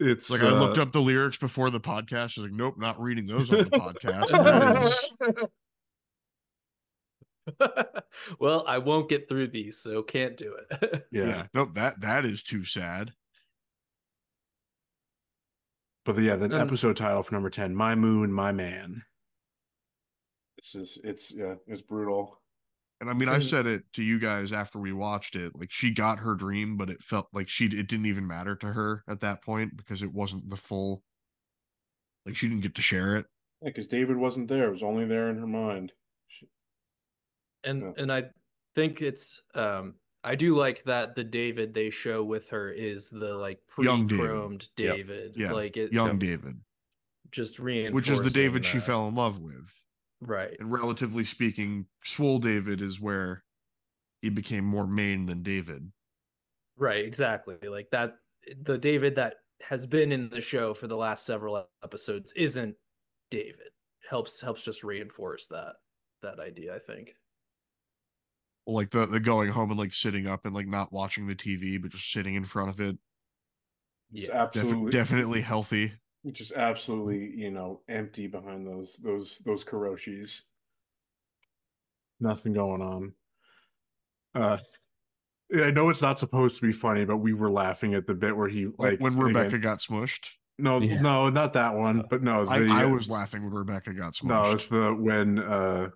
[0.00, 2.36] it's It's like I looked uh, up the lyrics before the podcast.
[2.36, 5.46] I was like, nope, not reading those on the podcast.
[7.58, 8.02] That is
[8.38, 11.04] well, I won't get through these, so can't do it.
[11.10, 11.26] yeah.
[11.26, 11.46] yeah.
[11.54, 13.12] nope, that that is too sad.
[16.04, 19.02] But yeah, the And- episode title for number 10, My Moon, My Man.
[20.58, 22.40] It's just, it's, yeah, it's brutal.
[23.00, 25.56] And I mean, I said it to you guys after we watched it.
[25.56, 28.68] Like she got her dream, but it felt like she it didn't even matter to
[28.68, 31.02] her at that point because it wasn't the full.
[32.24, 33.26] Like she didn't get to share it.
[33.60, 34.68] Yeah, because David wasn't there.
[34.68, 35.90] It was only there in her mind.
[37.64, 37.92] And Yeah.
[37.98, 38.24] and I
[38.74, 39.94] think it's um
[40.24, 44.96] I do like that the David they show with her is the like pre-chromed Yep.
[44.96, 45.32] David.
[45.36, 46.60] Yeah, Like it Young David,
[47.30, 49.72] just reinforcing which is the David she fell in love with.
[50.20, 50.56] right.
[50.60, 53.44] And relatively speaking, Swole David is where
[54.20, 55.90] he became more main than David.
[56.76, 57.56] Right, exactly.
[57.68, 58.14] Like that
[58.62, 62.76] the David that has been in the show for the last several episodes isn't
[63.30, 63.70] David.
[64.08, 65.74] Helps helps just reinforce that
[66.22, 67.16] that idea, I think.
[68.66, 71.80] Like the the going home and like sitting up and like not watching the TV,
[71.82, 72.96] but just sitting in front of it.
[74.12, 74.44] It's Yeah.
[74.46, 75.92] Defi- absolutely, definitely healthy.
[76.30, 80.42] just absolutely, you know, empty behind those, those, those Kiroshis.
[82.20, 83.12] Nothing going on.
[84.34, 84.58] Uh,
[85.60, 88.36] I know it's not supposed to be funny, but we were laughing at the bit
[88.36, 90.28] where he Like like when again- Rebecca got smushed.
[90.58, 91.00] no, Yeah.
[91.00, 94.12] no, not that one, but no, I, the, I uh, was laughing when Rebecca got
[94.14, 94.28] smushed.
[94.28, 95.88] No, it's the when uh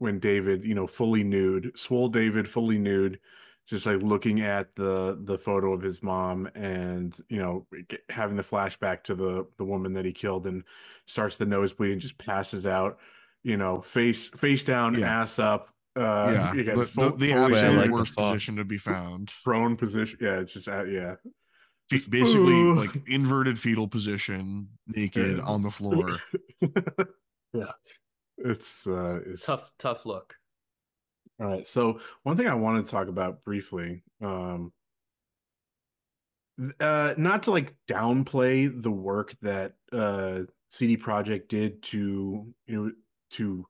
[0.00, 3.20] when David, you know, fully nude, swole David fully nude,
[3.68, 7.66] just like looking at the the photo of his mom and you know
[8.08, 10.64] having the flashback to the the woman that he killed and
[11.06, 12.98] starts the nosebleed and just passes out,
[13.44, 15.22] you know, face face down, Yeah.
[15.22, 15.68] ass up.
[15.96, 18.32] Uh, yeah, the, the, the absolute like worst fuck.
[18.32, 19.30] position to be found.
[19.44, 20.18] prone position.
[20.20, 21.16] Yeah, it's just uh, yeah.
[21.90, 25.42] Just, basically, "Ooh." like inverted fetal position, naked Yeah.
[25.44, 26.08] on the floor.
[27.52, 27.72] yeah,
[28.44, 30.34] it's uh, it's Tough tough look.
[31.40, 31.66] All right.
[31.66, 34.72] So one thing I wanted to talk about briefly, um,
[36.78, 42.92] uh, not to like downplay the work that uh, CD Projekt did to you know
[43.32, 43.66] to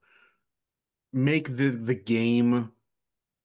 [1.13, 2.73] make the the game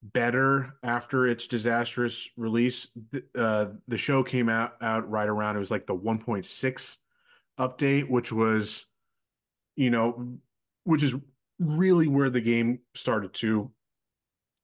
[0.02, 2.88] better after its disastrous release.
[3.36, 6.98] Uh, the show came out out right around it was like the 1.6
[7.60, 8.86] update, which was
[9.76, 10.38] you know,
[10.86, 11.16] which is
[11.60, 13.72] really where the game started to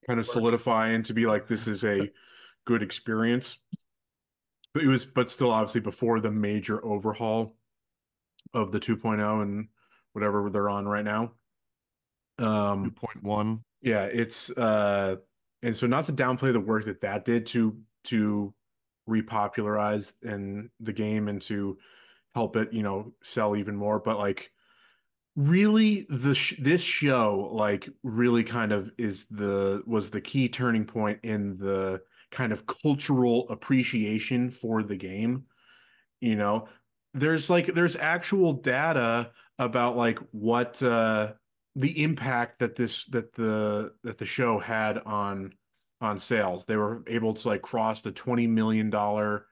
[0.07, 2.09] kind of solidify and to be like this is a
[2.65, 3.57] good experience.
[4.74, 7.55] But it was but still obviously before the major overhaul
[8.53, 9.67] of the 2.0 and
[10.13, 11.34] whatever they're on right now.
[12.39, 13.59] Um 2.1.
[13.82, 15.17] yeah, it's uh
[15.61, 18.53] and so not to downplay the work that that did to to
[19.09, 21.78] repopularize and the game and to
[22.34, 23.99] help it, you know, sell even more.
[23.99, 24.51] But like,
[25.36, 30.86] really, the sh- this show like really kind of is the was the key turning
[30.86, 32.01] point in the
[32.32, 35.45] kind of cultural appreciation for the game.
[36.19, 36.67] You know,
[37.13, 41.34] there's like there's actual data about like what uh
[41.75, 45.53] the impact that this that the that the show had on
[46.01, 46.65] on sales.
[46.65, 49.45] They were able to like cross the 20 million dollar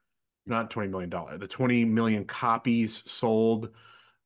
[0.45, 3.69] not 20 million dollar, the 20 million copies sold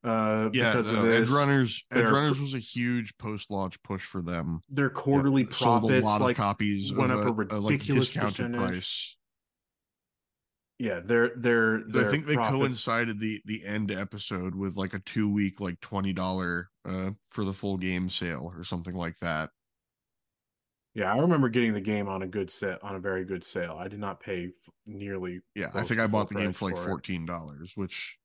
[0.03, 1.29] uh Yeah, because no, of this.
[1.29, 1.83] Edgerunners.
[1.91, 4.61] Edge Runners was a huge post-launch push for them.
[4.69, 7.59] Their quarterly Sold a profits lot like of copies went of up a, a a,
[7.59, 8.57] like ridiculous discounted percentage.
[8.71, 9.17] price.
[10.79, 14.93] yeah, their, So their I think they profits- coincided the the end episode with like
[14.93, 19.15] a two week like twenty dollar uh for the full game sale or something like
[19.21, 19.49] that.
[20.95, 23.77] Yeah, I remember getting the game on a good set on a very good sale.
[23.79, 25.39] I did not pay f- nearly.
[25.55, 28.17] Yeah, I think I bought the game for like fourteen dollars, which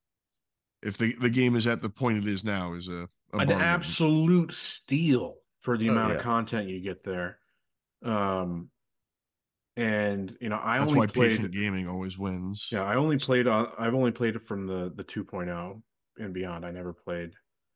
[0.82, 3.08] if the the game is at the point it is now is a, a an
[3.48, 3.60] bargain.
[3.60, 6.16] absolute steal for the Oh, amount yeah.
[6.18, 7.38] of content you get there.
[8.04, 8.70] Um,
[9.76, 11.30] and you know, I That's only why played.
[11.30, 12.68] patient gaming always wins.
[12.72, 13.68] Yeah, I only played on.
[13.78, 15.82] I've only played it from the the 2.0
[16.18, 16.64] and beyond.
[16.66, 17.30] I never played.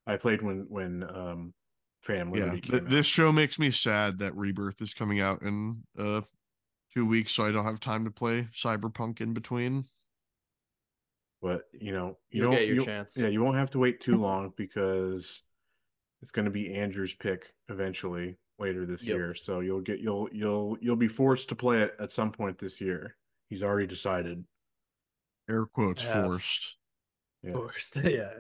[0.07, 1.55] I played when when um,
[2.03, 2.45] Phantom yeah.
[2.47, 6.23] Liberty th- came this show makes me sad that Rebirth is coming out in uh
[6.93, 9.85] two weeks, so I don't have time to play Cyberpunk in between.
[11.43, 12.59] But you know, you You'll don't.
[12.61, 13.17] get your you- chance.
[13.19, 15.43] Yeah, you won't have to wait too long because
[16.23, 19.17] it's going to be Andrew's pick eventually later this Yep.
[19.17, 19.35] year.
[19.35, 22.81] So you'll get you'll you'll you'll be forced to play it at some point this
[22.81, 23.17] year.
[23.51, 24.45] He's already decided.
[25.51, 26.27] Air quotes I have.
[26.27, 26.77] forced.
[27.43, 27.53] Yeah.
[27.53, 27.97] Forced.
[28.05, 28.31] yeah.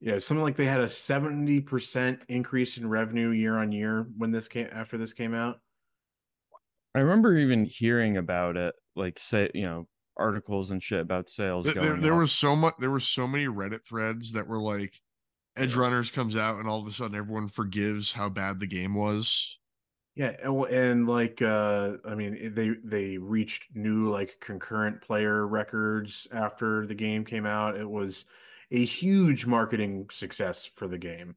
[0.00, 4.32] Yeah, something like they had a seventy percent increase in revenue year on year when
[4.32, 5.60] this came after this came out.
[6.96, 9.86] I remember even hearing about it, like say, you know,
[10.16, 11.88] articles and shit about sales Th- going.
[11.88, 12.74] There, there was so much.
[12.78, 15.00] There were so many Reddit threads that were like,
[15.56, 19.58] Edgerunners comes out, and all of a sudden everyone forgives how bad the game was.
[20.14, 26.26] Yeah, and, and like uh I mean they they reached new like concurrent player records
[26.32, 27.76] after the game came out.
[27.76, 28.26] It was
[28.70, 31.36] a huge marketing success for the game.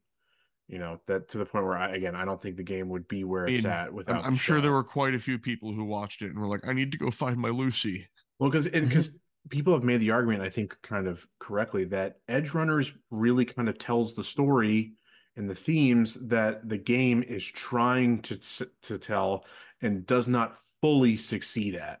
[0.68, 3.08] You know, that to the point where I again I don't think the game would
[3.08, 5.18] be where I it's mean, at I'm, without I'm the sure there were quite a
[5.18, 8.08] few people who watched it and were like, "I need to go find my Lucy."
[8.38, 8.88] Well, because Mm-hmm.
[8.88, 9.16] because
[9.48, 13.78] people have made the argument, I think, kind of correctly, that Edgerunners really kind of
[13.78, 14.94] tells the story
[15.36, 18.38] and the themes that the game is trying to
[18.82, 19.44] to tell
[19.82, 22.00] and does not fully succeed at.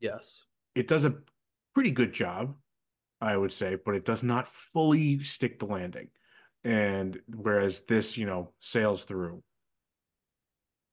[0.00, 0.44] Yes.
[0.74, 1.16] It does a
[1.74, 2.54] pretty good job,
[3.20, 6.08] I would say, but it does not fully stick the landing.
[6.64, 9.42] And whereas this, you know, sails through.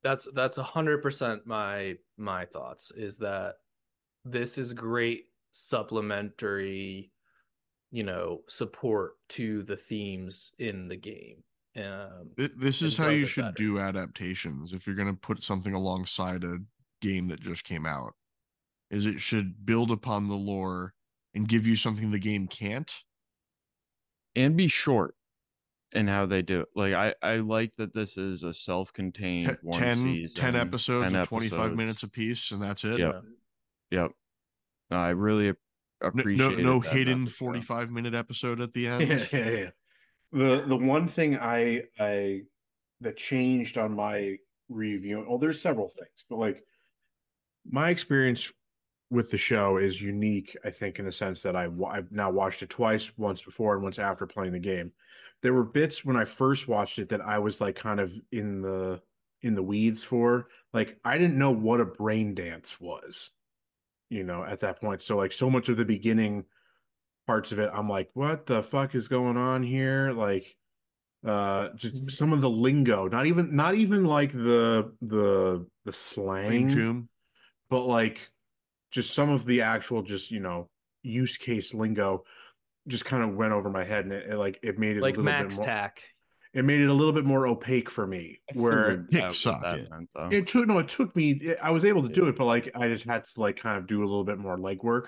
[0.04, 3.56] That's that's a hundred percent my my thoughts is that
[4.26, 7.12] this is great supplementary,
[7.92, 11.44] you know, support to the themes in the game.
[11.78, 13.56] Um Th- This is how you should better.
[13.58, 16.58] do adaptations if you're going to put something alongside a
[17.02, 18.14] game that just came out.
[18.90, 20.94] Is it should build upon the lore
[21.34, 22.92] and give you something the game can't.
[24.36, 25.16] and be short
[25.92, 26.68] in how they do it.
[26.76, 31.12] Like I, I like that this is a self-contained Te- one 10, season, 10 episodes
[31.12, 31.78] 10 of 25 episodes.
[31.78, 33.00] minutes apiece, and that's it.
[33.00, 33.24] Yep.
[33.92, 34.12] Yep.
[34.92, 35.54] I really
[36.02, 37.46] appreciate no, no that hidden about the show.
[37.46, 39.08] 45 minute episode at the end.
[39.08, 39.70] yeah, yeah, yeah.
[40.32, 42.42] The the one thing I I
[43.02, 44.38] that changed on my
[44.70, 45.26] review.
[45.28, 46.64] Well, there's several things, but like
[47.70, 48.52] my experience
[49.10, 50.58] with the show is unique.
[50.66, 53.84] I think in the sense that I I've now watched it twice, once before and
[53.84, 54.92] once after playing the game.
[55.42, 58.62] There were bits when I first watched it that I was like kind of in
[58.62, 59.02] the
[59.42, 60.48] in the weeds for.
[60.74, 63.32] Like I didn't know what a brain dance was,
[64.10, 65.02] you know, at that point.
[65.02, 66.46] So like so much of the beginning
[67.26, 70.56] parts of it i'm like what the fuck is going on here like
[71.26, 77.08] uh just some of the lingo not even not even like the the the slang
[77.70, 78.30] but like
[78.92, 80.70] just some of the actual just you know
[81.02, 82.24] use case lingo
[82.88, 85.16] just kind of went over my head and it, it, like it made it like
[85.16, 86.04] a little max bit more tack.
[86.56, 89.90] It made it a little bit more opaque for me I where figured Pick socket.
[89.92, 91.54] meant, it took no, it took me.
[91.62, 93.86] I was able to do it, but like I just had to like kind of
[93.86, 95.08] do a little bit more legwork.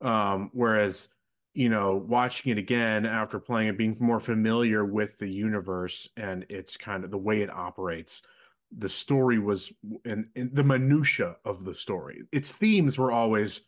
[0.00, 1.08] Um, whereas
[1.54, 6.44] you know, watching it again after playing it, being more familiar with the universe and
[6.50, 8.22] its kind of the way it operates,
[8.76, 9.72] the story was
[10.04, 12.22] and, and the minutia of the story.
[12.30, 13.62] Its themes were always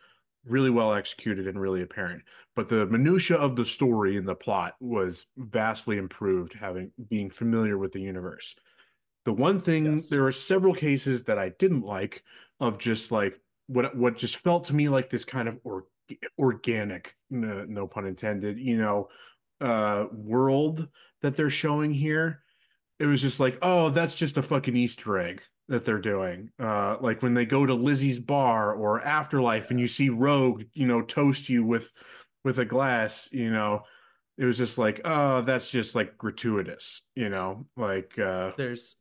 [0.48, 2.22] really well executed and really apparent,
[2.56, 7.78] but the minutia of the story and the plot was vastly improved having being familiar
[7.78, 8.54] with the universe.
[9.24, 10.08] The one thing Yes.
[10.08, 12.24] there are several cases that I didn't like
[12.60, 15.58] of just like what what just felt to me like this kind of
[16.38, 19.08] organic, no, no pun intended, you know,
[19.60, 20.88] uh world
[21.22, 22.42] that they're showing here.
[22.98, 26.50] It was just like, oh, that's just a fucking Easter egg that they're doing.
[26.58, 30.86] Uh like when they go to Lizzie's bar or Afterlife and you see Rogue, you
[30.86, 31.92] know, toast you with
[32.44, 33.82] with a glass, you know,
[34.36, 38.96] it was just like, oh, that's just like gratuitous, you know, like uh There's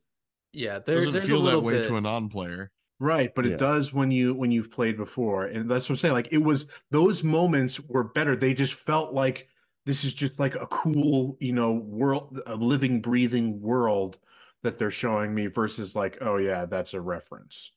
[0.52, 1.88] yeah, there, Doesn't there's feel a little that way bit.
[1.88, 2.70] to a non-player.
[3.00, 3.52] Right, but Yeah.
[3.52, 6.14] it does when you when you've played before, and that's what I'm saying.
[6.14, 8.34] Like it was those moments were better.
[8.34, 9.48] They just felt like
[9.86, 14.18] this is just like a cool, you know, world, a living, breathing world
[14.62, 17.70] that they're showing me versus like, oh yeah, that's a reference.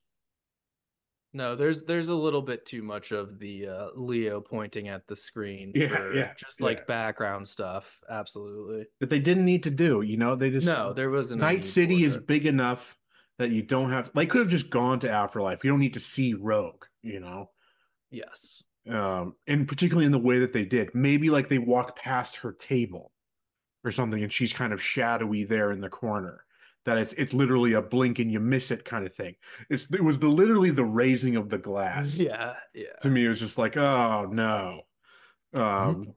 [1.33, 5.15] No, there's there's a little bit too much of the uh, Leo pointing at the
[5.15, 5.71] screen.
[5.73, 6.65] Yeah, for yeah, just yeah.
[6.65, 7.99] like background stuff.
[8.09, 8.85] Absolutely.
[8.99, 10.01] That they didn't need to do.
[10.01, 11.41] You know, they just No, there wasn't.
[11.41, 12.27] a Night City is it.
[12.27, 12.97] big enough
[13.39, 14.11] that you don't have.
[14.13, 15.63] They could have just gone to Afterlife.
[15.63, 16.83] You don't need to see Rogue.
[17.01, 17.49] You know.
[18.09, 18.61] Yes.
[18.89, 20.93] um, and particularly in the way that they did.
[20.93, 23.13] Maybe like they walk past her table
[23.85, 26.43] or something, and she's kind of shadowy there in the corner.
[26.85, 29.35] That it's it's literally a blink and you miss it kind of thing.
[29.69, 32.17] It's it was the literally the raising of the glass.
[32.17, 32.53] Yeah.
[32.73, 32.93] Yeah.
[33.01, 34.81] To me, it was just like, oh no.
[35.53, 36.13] Um,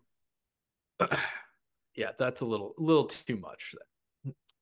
[1.94, 2.10] Yeah.
[2.18, 3.74] That's a little little too much.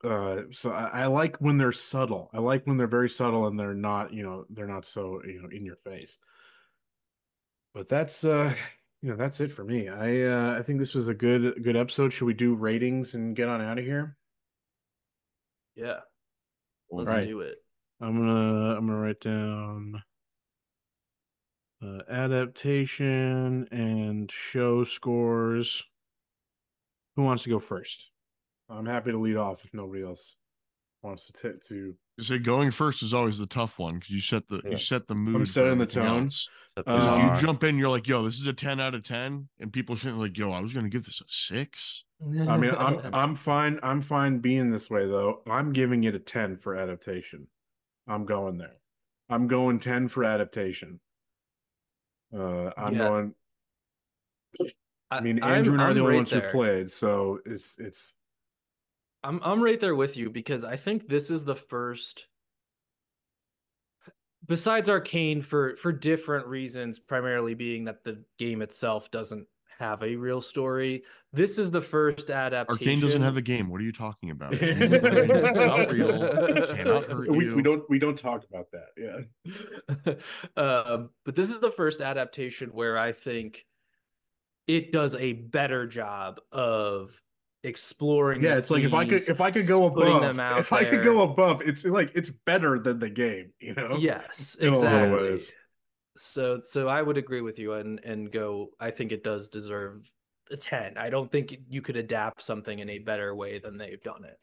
[0.04, 2.30] uh, so I, I like when they're subtle.
[2.32, 5.40] I like when they're very subtle and they're not, you know, they're not so you
[5.42, 6.18] know in your face.
[7.74, 8.54] But that's uh
[9.02, 9.88] you know that's it for me.
[9.88, 12.12] I uh I think this was a good good episode.
[12.12, 14.16] Should we do ratings and get on out of here?
[15.76, 16.00] Yeah.
[16.90, 17.26] Let's Right.
[17.26, 17.56] do it.
[18.00, 20.02] I'm gonna I'm gonna write down
[21.82, 25.82] uh, adaptation and show scores.
[27.16, 28.08] Who wants to go first?
[28.68, 30.36] I'm happy to lead off if nobody else
[31.02, 31.94] wants to t- to.
[32.18, 34.70] You say going first is always the tough one because you set the Yeah.
[34.72, 35.40] you set the mood.
[35.40, 36.24] for setting the everything tone.
[36.24, 36.48] else.
[36.76, 36.82] Uh,
[37.34, 39.48] if you jump in, you're like, "Yo, this is a ten out of 10.
[39.58, 42.04] and people are sitting like, "Yo, I was going to give this a six.
[42.24, 43.80] I mean, I'm I'm fine.
[43.82, 45.42] I'm fine being this way though.
[45.48, 47.46] I'm giving it a ten for adaptation.
[48.06, 48.76] I'm going there.
[49.28, 51.00] I'm going ten for adaptation.
[52.34, 53.08] Uh, I'm Yeah.
[53.08, 53.34] going.
[55.10, 57.40] I mean, I'm- Andrew and I are I'm the only right ones who played, so
[57.44, 58.14] it's it's
[59.22, 62.26] I'm I'm right there with you because I think this is the first
[64.46, 69.46] besides Arcane for for different reasons, primarily being that the game itself doesn't
[69.82, 71.02] have a real story.
[71.32, 72.88] This is the first adaptation.
[72.88, 73.68] Arcane doesn't have the game.
[73.68, 74.52] What are you talking about?
[74.62, 76.22] It's it's not real.
[76.22, 77.56] It cannot hurt we, you.
[77.56, 78.90] we don't we don't talk about that.
[78.96, 80.12] Yeah,
[80.62, 83.66] um, but this is the first adaptation where I think
[84.66, 87.20] it does a better job of
[87.64, 88.42] exploring.
[88.42, 88.54] yeah.
[88.54, 90.84] the It's like if I could if I could go above, them out if I
[90.84, 93.52] could go above, it's like it's better than the game.
[93.58, 93.96] You know.
[93.98, 95.30] Yes, in a lot exactly.
[95.30, 95.52] ways.
[96.22, 100.10] So so I would agree with you and and go I think it does deserve
[100.50, 100.96] a 10.
[100.98, 104.38] I don't think you could adapt something in a better way than they've done it.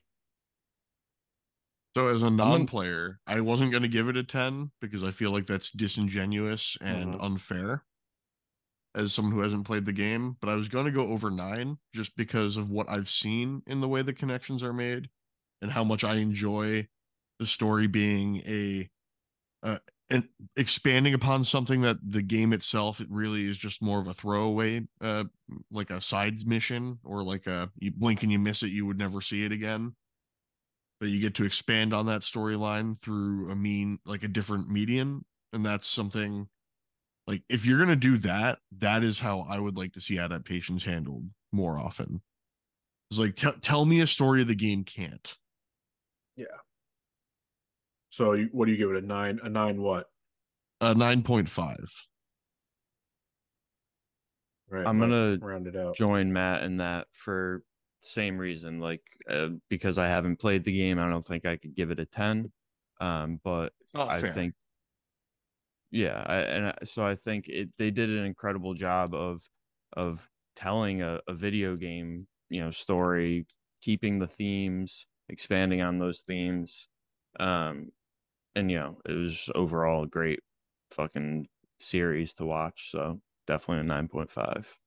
[1.95, 5.29] So as a non-player, I wasn't going to give it a 10 because I feel
[5.31, 7.19] like that's disingenuous and Mhm.
[7.19, 7.85] unfair
[8.95, 11.77] as someone who hasn't played the game, but I was going to go over 9
[11.93, 15.09] just because of what I've seen in the way the connections are made
[15.61, 16.89] and how much I enjoy
[17.37, 18.89] the story being a
[19.63, 19.79] uh,
[20.09, 24.13] and expanding upon something that the game itself it really is just more of a
[24.13, 25.23] throwaway uh
[25.71, 28.97] like a side mission or like a you blink and you miss it you would
[28.97, 29.95] never see it again.
[30.99, 35.25] But you get to expand on that storyline through a mean like a different medium.
[35.53, 36.49] And that's something
[37.25, 40.19] like if you're going to do that that is how i would like to see
[40.19, 42.21] adaptations handled more often.
[43.09, 45.35] It's like t- tell me a story the game can't
[48.09, 49.39] So you, what do you give it a nine?
[49.43, 50.07] A nine what?
[50.81, 52.07] A 9.5
[54.69, 54.85] Right.
[54.85, 55.95] I'm gonna round it out.
[55.95, 57.63] join Matt in that for
[58.01, 58.79] the same reason.
[58.79, 61.99] Like uh, because I haven't played the game, I don't think I could give it
[61.99, 62.51] a ten.
[63.01, 64.33] Um, but it's I fair.
[64.33, 64.53] think,
[65.91, 69.41] yeah, I, and I, so I think it they did an incredible job of
[69.93, 73.47] of telling a, a video game, you know, story,
[73.81, 76.89] keeping the themes, expanding on those themes,
[77.39, 77.89] um,
[78.55, 80.39] and you know, it was overall a great
[80.91, 81.47] fucking
[81.79, 82.91] series to watch.
[82.91, 84.77] So definitely a nine point five.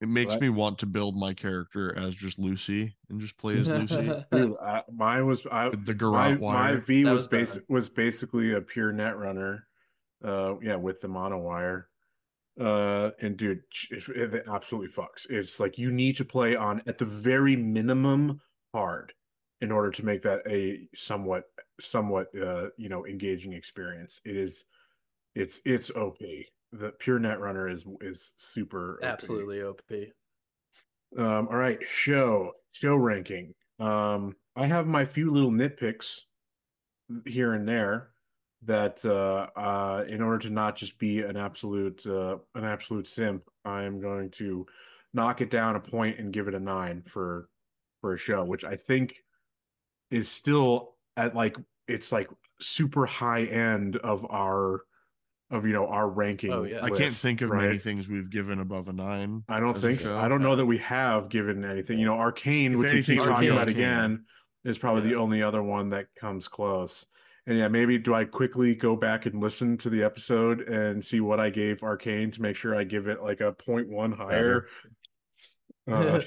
[0.00, 0.40] It makes Right.
[0.40, 4.56] me want to build my character as just Lucy and just play as Lucy Dude,
[4.62, 6.76] I, mine was I with the my, garrote my.
[6.76, 9.66] V That was was basic was basically a pure net runner.
[10.24, 11.88] Uh yeah, with the mono wire.
[12.60, 15.26] Uh and dude, it, it absolutely fucks.
[15.30, 18.40] It's like you need to play on at the very minimum
[18.74, 19.14] hard
[19.60, 21.44] in order to make that a somewhat
[21.80, 24.20] somewhat uh you know engaging experience.
[24.24, 24.64] It is
[25.34, 26.18] it's it's OP.
[26.72, 29.04] the pure Netrunner is is super OP.
[29.04, 29.92] Absolutely OP.
[31.18, 33.54] Um, all right, show show ranking.
[33.78, 36.20] Um, I have my few little nitpicks
[37.26, 38.10] here and there
[38.62, 43.42] that uh, uh, in order to not just be an absolute uh, an absolute simp,
[43.64, 44.66] I am going to
[45.12, 47.48] knock it down a point and give it a nine for
[48.00, 49.14] for a show, which I think
[50.10, 51.56] is still at like
[51.88, 52.28] it's like
[52.60, 54.82] super high end of our
[55.50, 56.52] of you know our ranking.
[56.52, 56.80] Oh, yeah.
[56.82, 59.42] I can't think of many things we've given above a nine.
[59.48, 60.18] I don't think so.
[60.18, 61.98] I don't know that we have given anything.
[61.98, 63.50] You know, Arcane, If which we anything, keep talking Arcane.
[63.52, 63.76] about Arcane.
[63.76, 64.24] again,
[64.64, 67.06] is probably the only other one that comes close.
[67.46, 71.20] And yeah, maybe do I quickly go back and listen to the episode and see
[71.20, 74.66] what I gave Arcane to make sure I give it like a 0.1 higher.
[75.90, 76.26] Uh, I-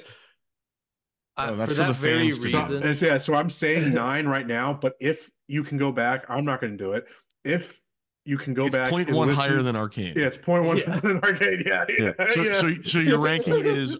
[1.37, 2.93] Oh, that's for for that the very fans to reason.
[2.93, 6.45] so, yeah, so I'm saying nine right now, but if you can go back, I'm
[6.45, 7.05] not going to do it.
[7.43, 7.81] If
[8.25, 10.13] you can go it's back, point and one listen- higher than Arcane.
[10.15, 10.99] yeah, it's point one Yeah.
[10.99, 11.63] than Arcane.
[11.65, 12.33] Yeah, yeah, Yeah.
[12.33, 12.53] So, yeah.
[12.61, 13.99] so, so your ranking is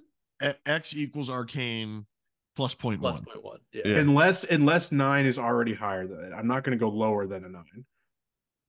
[0.66, 2.06] X equals Arcane
[2.56, 3.26] plus point plus one.
[3.26, 3.60] point one.
[3.74, 3.82] Yeah.
[3.86, 3.98] Yeah.
[3.98, 6.32] unless unless nine is already higher than it.
[6.34, 7.86] I'm not going to go lower than a nine.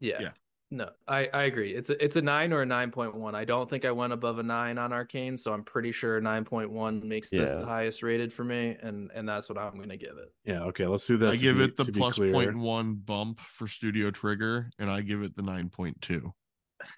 [0.01, 0.19] Yeah.
[0.21, 0.31] Yeah.
[0.75, 1.73] No, I, I agree.
[1.73, 3.37] It's a it's a nine or a nine point one.
[3.37, 6.45] I don't think I went above a nine on Arcane, so I'm pretty sure nine
[6.45, 7.61] point one makes this Yeah.
[7.61, 10.33] the highest rated for me, and and that's what I'm gonna give it.
[10.45, 11.31] Yeah, okay, let's do that.
[11.31, 12.33] I give be- it the to be plus clear.
[12.33, 16.35] point one bump for Studio Trigger, and I give it the nine point two.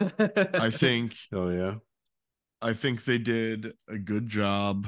[0.01, 1.74] I think Oh yeah,
[2.62, 4.87] I think they did a good job.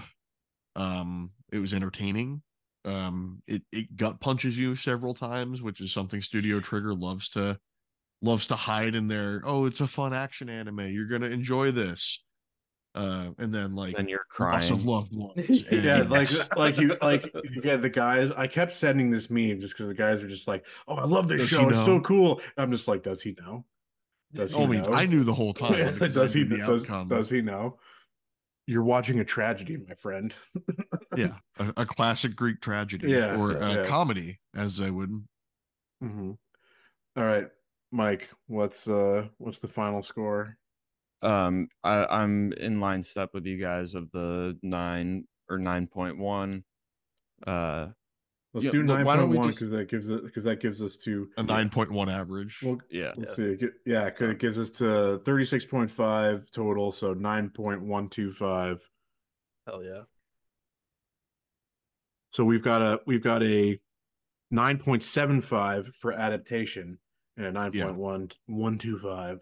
[0.77, 2.41] Um, it was entertaining.
[2.87, 7.59] Um, it it gut punches you several times, which is something Studio Trigger loves to
[8.23, 9.43] loves to hide in their.
[9.45, 10.89] Oh, it's a fun action anime.
[10.89, 12.25] You're gonna enjoy this.
[12.95, 14.87] Uh, and then like and you're loss of crying.
[14.87, 15.65] loved ones.
[15.71, 18.31] yeah, like like you like you get the guys.
[18.33, 21.29] I kept sending this meme just because the guys are just like, "Oh, I love
[21.29, 21.69] this Does show.
[21.69, 23.65] It's so cool." And I'm just like, "Does he know?
[24.33, 24.93] Does he Oh, I know?
[24.93, 25.79] I knew the whole time.
[25.79, 26.41] Yeah, does he?
[26.43, 27.79] knew the Does, does he know?
[28.67, 30.35] You're watching a tragedy, my friend.
[31.17, 33.85] yeah, a, a classic Greek tragedy, Yeah, or yeah, a yeah.
[33.85, 35.25] comedy, as I would.
[36.03, 36.33] hmm
[37.17, 37.47] All right,
[37.91, 38.31] Mike.
[38.47, 40.57] What's uh what's the final score?
[41.23, 46.19] Um, I, I'm in line step with you guys of the nine or nine point
[46.19, 46.65] one.
[47.47, 47.89] Uh,
[48.55, 50.25] Let's Yeah, do well, nine why don't point we one just- because that gives it
[50.25, 52.61] because that gives us to A nine point one average.
[52.63, 53.43] Well, yeah, let's see.
[53.43, 57.51] it gi- Yeah, 'cause it gives us to thirty six point five total, so nine
[57.51, 58.89] point one two five.
[59.67, 60.03] Hell yeah.
[62.31, 63.79] So we've got a we've got a
[64.51, 66.99] nine point seven five for adaptation
[67.39, 69.39] and a nine point one one two five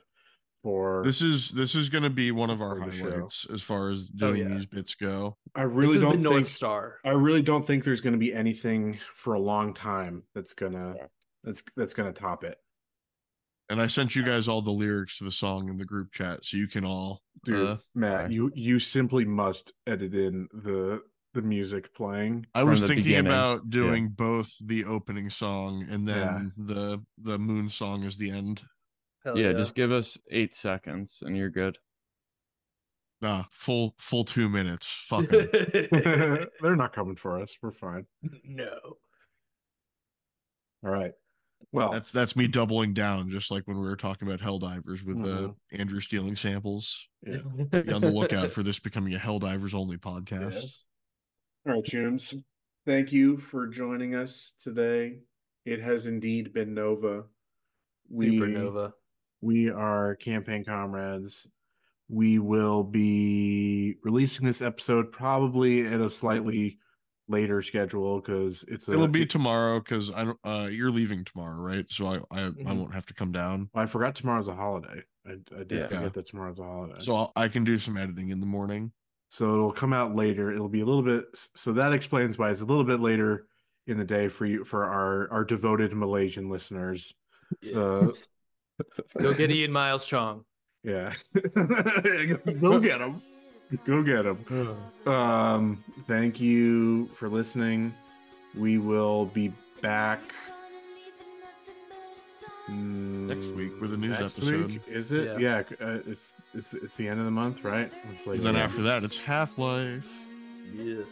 [0.62, 1.02] for.
[1.04, 3.10] This is this is going to be one of our For show.
[3.10, 4.54] highlights as far as Oh, doing yeah.
[4.54, 5.36] these bits go.
[5.54, 6.98] I really don't the North think Star.
[7.04, 10.94] I really don't think there's going to be anything for a long time that's gonna
[10.96, 11.06] Yeah.
[11.42, 12.58] that's that's gonna top it.
[13.68, 16.44] And I sent you guys all the lyrics to the song in the group chat,
[16.44, 17.22] so you can all.
[17.44, 18.34] Dude, Uh, Matt, okay.
[18.34, 21.00] you you simply must edit in the
[21.36, 22.46] the music playing.
[22.54, 23.26] I was thinking beginning.
[23.32, 26.64] about doing both the opening song and then Yeah.
[26.74, 28.62] the the moon song as the end.
[29.24, 29.52] Hell yeah.
[29.52, 31.78] Just give us eight seconds and you're good.
[33.22, 34.86] Nah, full full two minutes.
[34.88, 35.48] Fuck 'em.
[36.60, 37.56] They're not coming for us.
[37.62, 38.06] We're fine.
[38.44, 38.76] no.
[40.84, 41.12] All right.
[41.72, 45.16] Well, That's that's me doubling down, just like when we were talking about Helldivers with
[45.16, 45.50] Mhm.
[45.50, 47.08] uh, Andrew stealing samples.
[47.26, 47.38] yeah.
[47.38, 50.64] Be on the lookout for this becoming a Helldivers only podcast.
[51.66, 52.34] All right, chooms.
[52.84, 55.18] Thank you for joining us today.
[55.64, 57.24] It has indeed been Nova.
[58.08, 58.92] We, Supernova.
[59.40, 61.48] We are campaign comrades.
[62.08, 66.78] We will be releasing this episode probably at a slightly
[67.26, 70.38] later schedule because it's a, It'll be tomorrow because I don't.
[70.44, 71.84] Uh, you're leaving tomorrow, right?
[71.90, 72.76] So I I, I Mhm.
[72.78, 73.68] won't have to come down.
[73.74, 75.02] I forgot tomorrow's a holiday.
[75.26, 75.86] I, I did Yeah.
[75.88, 76.94] forget that tomorrow's a holiday.
[77.00, 78.92] So I'll, I can do some editing in the morning.
[79.36, 80.50] So it'll come out later.
[80.50, 81.26] It'll be a little bit.
[81.34, 83.44] So that explains why it's a little bit later
[83.86, 87.12] in the day for you for our our devoted Malaysian listeners.
[87.74, 88.06] Uh,
[89.18, 90.46] Go get Ian Miles Chong.
[90.82, 91.12] Yeah,
[91.54, 93.20] go get him.
[93.84, 94.74] Go get him.
[95.06, 97.92] Um, thank you for listening.
[98.56, 99.52] We will be
[99.82, 100.20] back
[102.68, 104.66] Next week with a news next episode.
[104.66, 104.82] Week.
[104.88, 105.40] Is it?
[105.40, 107.92] Yeah, uh, it's it's it's the end of the month, right?
[108.12, 110.12] It's like Because then after that, it's Half Life.
[110.74, 111.02] Yeah.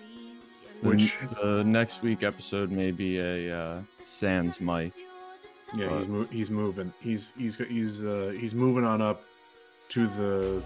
[0.83, 4.93] Which- the next week episode may be a uh, Sans Mike.
[5.77, 6.93] Yeah, he's mo- he's moving.
[7.01, 9.23] He's he's he's uh he's moving on up
[9.91, 10.63] to the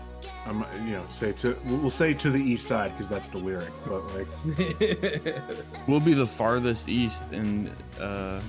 [0.46, 3.38] I'm you know say to we'll we'll say to the east side because that's the
[3.38, 4.26] lyric, but like
[5.86, 7.70] We'll be the farthest east in
[8.00, 8.40] uh,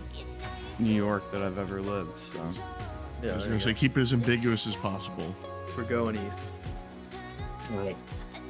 [0.79, 2.17] New York that I've ever lived.
[2.33, 2.61] So
[3.21, 3.79] Yeah, I was gonna say go.
[3.79, 5.35] keep it as ambiguous as possible.
[5.77, 6.53] we're going east.
[7.71, 7.95] All right.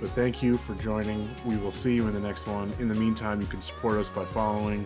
[0.01, 1.29] But thank you for joining.
[1.45, 2.73] We will see you in the next one.
[2.79, 4.85] In the meantime, you can support us by following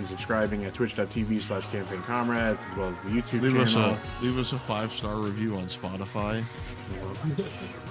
[0.00, 3.96] and subscribing at twitch.tv slash campaign comrades as well as the YouTube Leave us channel.
[4.20, 6.42] a leave us a five star review on Spotify.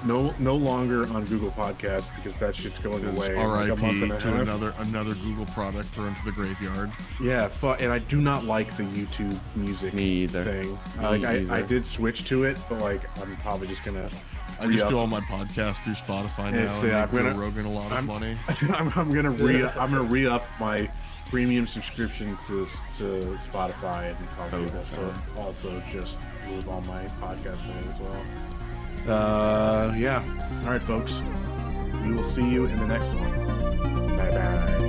[0.05, 3.35] No no longer on Google Podcasts because that shit's going away.
[3.35, 4.03] in like a month R.I.P.
[4.11, 4.41] and to half.
[4.41, 6.91] another another Google product thrown to the graveyard.
[7.21, 10.43] Yeah, fu- and I do not like the YouTube music Me either.
[10.43, 10.71] thing.
[10.71, 14.09] Me like I, I did switch to it, but like I'm probably just gonna
[14.59, 16.59] I just re-up do all my podcasts through Spotify now.
[16.59, 18.37] It's- and yeah, make I'm gonna- Rogan a lot of I'm- money.
[18.73, 20.89] I'm, I'm gonna re I'm gonna re up my
[21.29, 22.65] premium subscription to
[22.97, 26.17] to Spotify and all oh, so also just
[26.49, 28.23] live on my podcast night as well.
[29.07, 30.23] Uh, yeah.
[30.63, 31.21] All right, folks.
[32.03, 34.17] We will see you in the next one.
[34.17, 34.88] Bye bye.